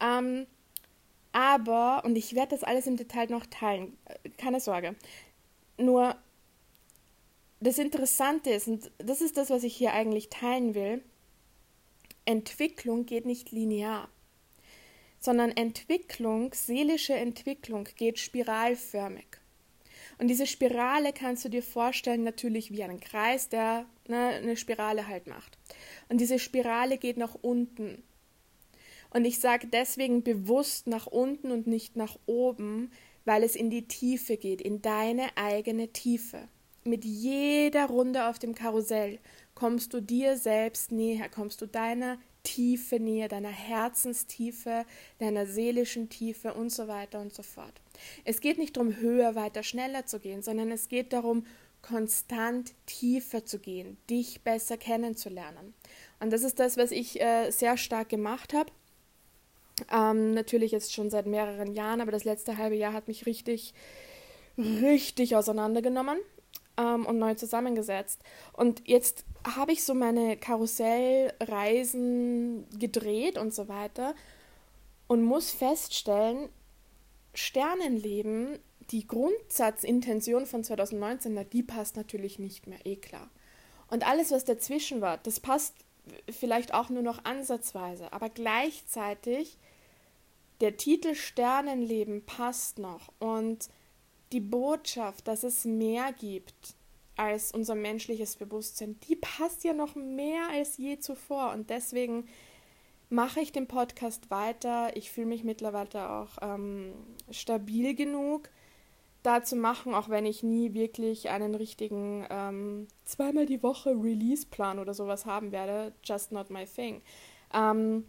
Ähm, 0.00 0.46
aber, 1.32 2.02
und 2.04 2.16
ich 2.16 2.34
werde 2.34 2.50
das 2.50 2.64
alles 2.64 2.86
im 2.86 2.96
Detail 2.96 3.28
noch 3.30 3.46
teilen, 3.46 3.96
keine 4.36 4.60
Sorge. 4.60 4.96
Nur 5.78 6.16
das 7.60 7.78
Interessante 7.78 8.50
ist, 8.50 8.68
und 8.68 8.90
das 8.98 9.20
ist 9.20 9.36
das, 9.36 9.48
was 9.48 9.62
ich 9.62 9.74
hier 9.74 9.92
eigentlich 9.92 10.28
teilen 10.28 10.74
will, 10.74 11.02
Entwicklung 12.24 13.06
geht 13.06 13.24
nicht 13.24 13.52
linear, 13.52 14.08
sondern 15.20 15.52
Entwicklung, 15.52 16.52
seelische 16.52 17.14
Entwicklung 17.14 17.88
geht 17.96 18.18
spiralförmig. 18.18 19.41
Und 20.18 20.28
diese 20.28 20.46
Spirale 20.46 21.12
kannst 21.12 21.44
du 21.44 21.48
dir 21.48 21.62
vorstellen, 21.62 22.22
natürlich 22.22 22.72
wie 22.72 22.82
einen 22.82 23.00
Kreis, 23.00 23.48
der 23.48 23.86
ne, 24.08 24.28
eine 24.28 24.56
Spirale 24.56 25.08
halt 25.08 25.26
macht. 25.26 25.58
Und 26.08 26.20
diese 26.20 26.38
Spirale 26.38 26.98
geht 26.98 27.16
nach 27.16 27.34
unten. 27.40 28.02
Und 29.10 29.24
ich 29.24 29.40
sage 29.40 29.66
deswegen 29.66 30.22
bewusst 30.22 30.86
nach 30.86 31.06
unten 31.06 31.50
und 31.50 31.66
nicht 31.66 31.96
nach 31.96 32.18
oben, 32.26 32.90
weil 33.24 33.42
es 33.42 33.56
in 33.56 33.70
die 33.70 33.86
Tiefe 33.86 34.36
geht, 34.36 34.60
in 34.60 34.82
deine 34.82 35.36
eigene 35.36 35.88
Tiefe. 35.88 36.48
Mit 36.84 37.04
jeder 37.04 37.86
Runde 37.86 38.26
auf 38.26 38.38
dem 38.38 38.54
Karussell 38.54 39.20
kommst 39.54 39.92
du 39.94 40.00
dir 40.00 40.36
selbst 40.36 40.90
näher, 40.90 41.28
kommst 41.28 41.60
du 41.60 41.66
deiner 41.66 42.18
Tiefe 42.42 42.98
näher, 42.98 43.28
deiner 43.28 43.50
Herzenstiefe, 43.50 44.84
deiner 45.18 45.46
seelischen 45.46 46.08
Tiefe 46.08 46.54
und 46.54 46.70
so 46.70 46.88
weiter 46.88 47.20
und 47.20 47.32
so 47.32 47.42
fort. 47.42 47.80
Es 48.24 48.40
geht 48.40 48.58
nicht 48.58 48.76
darum, 48.76 48.96
höher, 48.96 49.34
weiter, 49.34 49.62
schneller 49.62 50.06
zu 50.06 50.18
gehen, 50.18 50.42
sondern 50.42 50.70
es 50.70 50.88
geht 50.88 51.12
darum, 51.12 51.44
konstant 51.82 52.72
tiefer 52.86 53.44
zu 53.44 53.58
gehen, 53.58 53.98
dich 54.08 54.42
besser 54.42 54.76
kennenzulernen. 54.76 55.74
Und 56.20 56.32
das 56.32 56.42
ist 56.42 56.60
das, 56.60 56.76
was 56.76 56.92
ich 56.92 57.20
äh, 57.20 57.50
sehr 57.50 57.76
stark 57.76 58.08
gemacht 58.08 58.54
habe. 58.54 58.70
Ähm, 59.90 60.32
natürlich 60.32 60.70
jetzt 60.70 60.94
schon 60.94 61.10
seit 61.10 61.26
mehreren 61.26 61.74
Jahren, 61.74 62.00
aber 62.00 62.12
das 62.12 62.22
letzte 62.24 62.56
halbe 62.56 62.76
Jahr 62.76 62.92
hat 62.92 63.08
mich 63.08 63.26
richtig, 63.26 63.74
richtig 64.56 65.34
auseinandergenommen 65.34 66.18
ähm, 66.76 67.04
und 67.06 67.18
neu 67.18 67.34
zusammengesetzt. 67.34 68.20
Und 68.52 68.86
jetzt 68.86 69.24
habe 69.56 69.72
ich 69.72 69.82
so 69.82 69.94
meine 69.94 70.36
Karussellreisen 70.36 72.68
gedreht 72.78 73.38
und 73.38 73.52
so 73.52 73.66
weiter 73.68 74.14
und 75.08 75.24
muss 75.24 75.50
feststellen, 75.50 76.48
Sternenleben, 77.34 78.58
die 78.90 79.06
Grundsatzintention 79.06 80.46
von 80.46 80.64
2019, 80.64 81.48
die 81.50 81.62
passt 81.62 81.96
natürlich 81.96 82.38
nicht 82.38 82.66
mehr, 82.66 82.84
eh 82.84 82.96
klar. 82.96 83.30
Und 83.88 84.06
alles, 84.06 84.30
was 84.30 84.44
dazwischen 84.44 85.00
war, 85.00 85.18
das 85.18 85.40
passt 85.40 85.74
vielleicht 86.30 86.74
auch 86.74 86.88
nur 86.88 87.02
noch 87.02 87.24
ansatzweise, 87.24 88.12
aber 88.12 88.28
gleichzeitig 88.28 89.58
der 90.60 90.76
Titel 90.76 91.14
Sternenleben 91.14 92.24
passt 92.24 92.78
noch 92.78 93.12
und 93.18 93.68
die 94.32 94.40
Botschaft, 94.40 95.28
dass 95.28 95.42
es 95.42 95.64
mehr 95.64 96.12
gibt 96.12 96.74
als 97.16 97.52
unser 97.52 97.74
menschliches 97.74 98.36
Bewusstsein, 98.36 98.98
die 99.08 99.16
passt 99.16 99.64
ja 99.64 99.72
noch 99.72 99.94
mehr 99.94 100.48
als 100.50 100.78
je 100.78 100.98
zuvor. 100.98 101.52
Und 101.52 101.70
deswegen 101.70 102.28
mache 103.12 103.40
ich 103.40 103.52
den 103.52 103.68
Podcast 103.68 104.30
weiter. 104.30 104.96
Ich 104.96 105.10
fühle 105.12 105.26
mich 105.26 105.44
mittlerweile 105.44 106.10
auch 106.10 106.38
ähm, 106.40 106.94
stabil 107.30 107.94
genug, 107.94 108.48
da 109.22 109.42
zu 109.44 109.54
machen, 109.54 109.94
auch 109.94 110.08
wenn 110.08 110.24
ich 110.24 110.42
nie 110.42 110.72
wirklich 110.72 111.28
einen 111.28 111.54
richtigen 111.54 112.26
ähm, 112.30 112.88
zweimal 113.04 113.44
die 113.44 113.62
Woche 113.62 113.90
Release-Plan 113.90 114.78
oder 114.78 114.94
sowas 114.94 115.26
haben 115.26 115.52
werde. 115.52 115.92
Just 116.02 116.32
not 116.32 116.48
my 116.48 116.64
thing. 116.64 117.02
Ähm, 117.52 118.06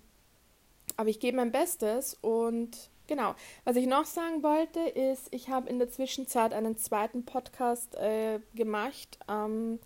aber 0.95 1.09
ich 1.09 1.19
gebe 1.19 1.37
mein 1.37 1.51
Bestes 1.51 2.17
und 2.21 2.89
Genau. 3.05 3.35
Was 3.65 3.75
ich 3.75 3.85
noch 3.85 4.05
sagen 4.05 4.43
wollte, 4.43 4.79
ist, 4.79 5.27
ich 5.31 5.49
habe 5.49 5.69
in 5.69 5.77
der 5.77 5.89
Zwischenzeit 5.89 6.53
einen 6.53 6.77
zweiten 6.77 7.25
Podcast 7.25 7.95
äh, 7.95 8.39
gemacht. 8.55 9.19
Ähm, 9.27 9.79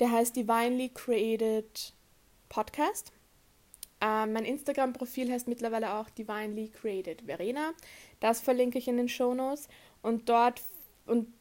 der 0.00 0.10
heißt 0.10 0.34
Divinely 0.34 0.88
Created 0.88 1.94
Podcast. 2.48 3.12
Äh, 4.00 4.26
mein 4.26 4.44
Instagram-Profil 4.44 5.30
heißt 5.30 5.48
mittlerweile 5.48 5.94
auch 5.94 6.10
Divinely 6.10 6.68
Created 6.68 7.22
Verena. 7.22 7.72
Das 8.20 8.40
verlinke 8.40 8.78
ich 8.78 8.88
in 8.88 8.96
den 8.96 9.08
Shownotes. 9.08 9.68
Und 10.02 10.28
dort, 10.28 10.62
und 11.06 11.32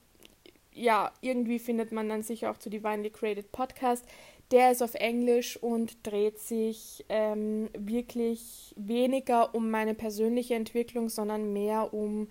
ja, 0.73 1.11
irgendwie 1.21 1.59
findet 1.59 1.91
man 1.91 2.09
dann 2.09 2.23
sicher 2.23 2.51
auch 2.51 2.57
zu 2.57 2.69
Divinely 2.69 3.09
Created 3.09 3.51
Podcast. 3.51 4.05
Der 4.51 4.71
ist 4.71 4.81
auf 4.81 4.93
Englisch 4.93 5.57
und 5.57 6.07
dreht 6.07 6.39
sich 6.39 7.03
ähm, 7.09 7.69
wirklich 7.77 8.73
weniger 8.77 9.53
um 9.53 9.69
meine 9.69 9.93
persönliche 9.93 10.55
Entwicklung, 10.55 11.09
sondern 11.09 11.51
mehr 11.51 11.93
um 11.93 12.29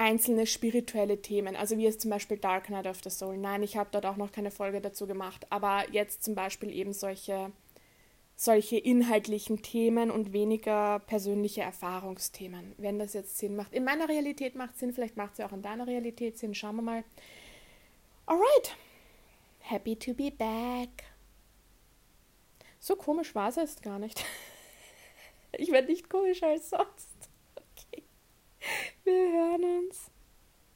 einzelne 0.00 0.46
spirituelle 0.46 1.20
Themen. 1.20 1.54
Also 1.54 1.76
wie 1.76 1.86
es 1.86 1.98
zum 1.98 2.10
Beispiel 2.10 2.38
Dark 2.38 2.66
Knight 2.66 2.86
of 2.86 3.00
the 3.04 3.10
Soul. 3.10 3.36
Nein, 3.36 3.62
ich 3.62 3.76
habe 3.76 3.90
dort 3.92 4.06
auch 4.06 4.16
noch 4.16 4.32
keine 4.32 4.50
Folge 4.50 4.80
dazu 4.80 5.06
gemacht, 5.06 5.46
aber 5.50 5.84
jetzt 5.92 6.24
zum 6.24 6.34
Beispiel 6.34 6.72
eben 6.72 6.94
solche, 6.94 7.52
solche 8.40 8.78
inhaltlichen 8.78 9.60
Themen 9.60 10.10
und 10.10 10.32
weniger 10.32 11.00
persönliche 11.00 11.60
Erfahrungsthemen, 11.60 12.74
wenn 12.78 12.98
das 12.98 13.12
jetzt 13.12 13.36
Sinn 13.36 13.54
macht. 13.54 13.74
In 13.74 13.84
meiner 13.84 14.08
Realität 14.08 14.54
macht 14.54 14.78
Sinn, 14.78 14.94
vielleicht 14.94 15.18
macht 15.18 15.32
es 15.32 15.38
ja 15.40 15.46
auch 15.46 15.52
in 15.52 15.60
deiner 15.60 15.86
Realität 15.86 16.38
Sinn. 16.38 16.54
Schauen 16.54 16.76
wir 16.76 16.82
mal. 16.82 17.04
Alright. 18.24 18.76
Happy 19.58 19.94
to 19.94 20.14
be 20.14 20.30
back. 20.30 20.88
So 22.78 22.96
komisch 22.96 23.34
war 23.34 23.50
es 23.50 23.56
jetzt 23.56 23.82
gar 23.82 23.98
nicht. 23.98 24.24
Ich 25.58 25.72
werde 25.72 25.88
nicht 25.88 26.08
komischer 26.08 26.46
als 26.46 26.70
sonst. 26.70 27.28
Okay. 27.56 28.04
Wir 29.02 29.32
hören 29.32 29.64
uns. 29.64 30.12